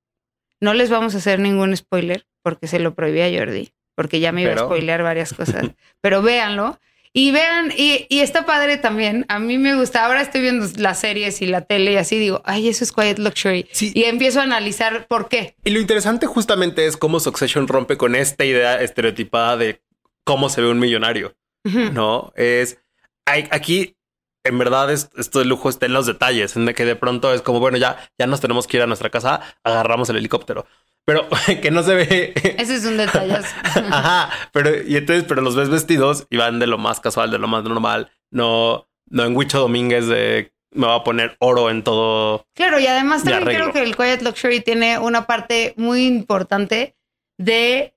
No 0.60 0.72
les 0.72 0.88
vamos 0.90 1.14
a 1.14 1.18
hacer 1.18 1.40
ningún 1.40 1.76
spoiler 1.76 2.26
porque 2.42 2.66
se 2.68 2.78
lo 2.78 2.94
prohibí 2.94 3.20
a 3.20 3.38
Jordi, 3.38 3.72
porque 3.94 4.20
ya 4.20 4.30
me 4.32 4.42
iba 4.42 4.50
Pero- 4.52 4.62
a 4.62 4.66
spoilear 4.66 5.02
varias 5.02 5.32
cosas. 5.34 5.66
Pero 6.00 6.22
véanlo. 6.22 6.78
Y 7.12 7.32
vean, 7.32 7.72
y, 7.76 8.06
y 8.08 8.20
está 8.20 8.46
padre 8.46 8.76
también. 8.76 9.26
A 9.28 9.38
mí 9.40 9.58
me 9.58 9.74
gusta. 9.74 10.04
Ahora 10.06 10.20
estoy 10.22 10.42
viendo 10.42 10.66
las 10.76 11.00
series 11.00 11.42
y 11.42 11.46
la 11.46 11.62
tele 11.62 11.92
y 11.92 11.96
así 11.96 12.18
digo, 12.18 12.40
ay, 12.44 12.68
eso 12.68 12.84
es 12.84 12.92
Quiet 12.92 13.18
Luxury. 13.18 13.66
Sí. 13.72 13.90
Y 13.94 14.04
empiezo 14.04 14.38
a 14.40 14.44
analizar 14.44 15.06
por 15.08 15.28
qué. 15.28 15.56
Y 15.64 15.70
lo 15.70 15.80
interesante 15.80 16.26
justamente 16.26 16.86
es 16.86 16.96
cómo 16.96 17.18
Succession 17.18 17.66
rompe 17.66 17.96
con 17.96 18.14
esta 18.14 18.44
idea 18.44 18.80
estereotipada 18.80 19.56
de 19.56 19.82
cómo 20.24 20.48
se 20.48 20.60
ve 20.60 20.68
un 20.68 20.78
millonario. 20.78 21.34
No 21.64 22.32
es 22.36 22.78
hay- 23.26 23.48
aquí. 23.50 23.96
En 24.42 24.56
verdad, 24.58 24.90
es- 24.90 25.10
esto 25.18 25.38
de 25.40 25.44
lujo 25.44 25.68
está 25.68 25.84
en 25.84 25.92
los 25.92 26.06
detalles, 26.06 26.56
en 26.56 26.64
de 26.64 26.72
que 26.74 26.86
de 26.86 26.96
pronto 26.96 27.34
es 27.34 27.42
como, 27.42 27.60
bueno, 27.60 27.76
ya, 27.76 27.98
ya 28.18 28.26
nos 28.26 28.40
tenemos 28.40 28.66
que 28.66 28.78
ir 28.78 28.82
a 28.82 28.86
nuestra 28.86 29.10
casa, 29.10 29.42
agarramos 29.64 30.08
el 30.08 30.16
helicóptero. 30.16 30.64
Pero 31.04 31.28
que 31.62 31.70
no 31.70 31.82
se 31.82 31.94
ve 31.94 32.32
Ese 32.58 32.76
es 32.76 32.84
un 32.84 32.96
detallazo. 32.96 33.54
Ajá, 33.90 34.30
pero 34.52 34.82
y 34.82 34.96
entonces, 34.96 35.24
pero 35.28 35.42
los 35.42 35.56
ves 35.56 35.68
vestidos 35.68 36.26
y 36.30 36.36
van 36.36 36.58
de 36.58 36.66
lo 36.66 36.78
más 36.78 37.00
casual, 37.00 37.30
de 37.30 37.38
lo 37.38 37.48
más 37.48 37.64
normal. 37.64 38.10
No, 38.30 38.88
no 39.06 39.24
en 39.24 39.36
Huicho 39.36 39.58
Domínguez 39.60 40.06
de 40.06 40.52
me 40.72 40.86
va 40.86 40.96
a 40.96 41.04
poner 41.04 41.36
oro 41.40 41.68
en 41.68 41.82
todo. 41.82 42.46
Claro, 42.54 42.78
y 42.78 42.86
además 42.86 43.24
De 43.24 43.32
también 43.32 43.56
creo 43.56 43.72
que 43.72 43.82
el 43.82 43.96
Quiet 43.96 44.22
Luxury 44.22 44.60
tiene 44.60 45.00
una 45.00 45.26
parte 45.26 45.74
muy 45.76 46.06
importante 46.06 46.96
de, 47.38 47.92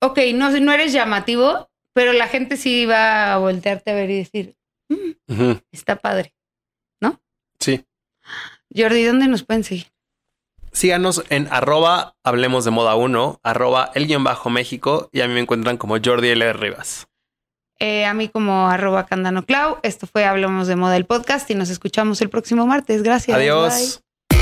ok, 0.00 0.18
no, 0.34 0.50
no 0.60 0.72
eres 0.72 0.92
llamativo, 0.92 1.70
pero 1.92 2.12
la 2.12 2.28
gente 2.28 2.56
sí 2.56 2.86
va 2.86 3.32
a 3.32 3.38
voltearte 3.38 3.90
a 3.90 3.94
ver 3.94 4.10
y 4.10 4.18
decir, 4.18 4.54
Ujú, 5.26 5.60
está 5.72 5.96
padre. 5.96 6.32
Sí. 7.62 7.86
Jordi, 8.76 9.04
¿dónde 9.04 9.28
nos 9.28 9.44
pueden 9.44 9.62
seguir? 9.62 9.91
Síganos 10.72 11.22
en 11.28 11.48
arroba 11.50 12.14
hablemos 12.24 12.64
de 12.64 12.70
moda 12.70 12.96
1, 12.96 13.40
arroba 13.42 13.90
el 13.94 14.06
guion 14.06 14.24
bajo 14.24 14.48
México 14.48 15.10
y 15.12 15.20
a 15.20 15.28
mí 15.28 15.34
me 15.34 15.40
encuentran 15.40 15.76
como 15.76 15.96
Jordi 16.02 16.30
L. 16.30 16.52
Rivas. 16.54 17.06
Eh, 17.78 18.06
a 18.06 18.14
mí 18.14 18.28
como 18.28 18.68
arroba 18.68 19.06
candano 19.06 19.44
clau. 19.44 19.78
Esto 19.82 20.06
fue 20.06 20.24
Hablamos 20.24 20.68
de 20.68 20.76
Moda 20.76 20.96
el 20.96 21.04
podcast 21.04 21.50
y 21.50 21.54
nos 21.54 21.68
escuchamos 21.68 22.22
el 22.22 22.30
próximo 22.30 22.66
martes. 22.66 23.02
Gracias. 23.02 23.36
Adiós. 23.36 24.00
Bye. 24.30 24.40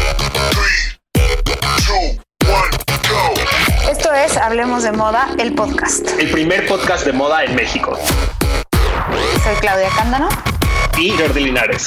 Esto 3.91 4.13
es 4.13 4.37
Hablemos 4.37 4.85
de 4.85 4.93
Moda 4.93 5.31
el 5.39 5.55
podcast. 5.55 6.07
El 6.19 6.31
primer 6.31 6.67
podcast 6.67 7.05
de 7.07 7.13
moda 7.13 7.45
en 7.45 7.57
México. 7.57 7.99
Soy 9.43 9.57
Claudia 9.61 9.89
Cándano. 9.97 10.29
Y 10.97 11.11
Jordi 11.11 11.45
Linares. 11.45 11.87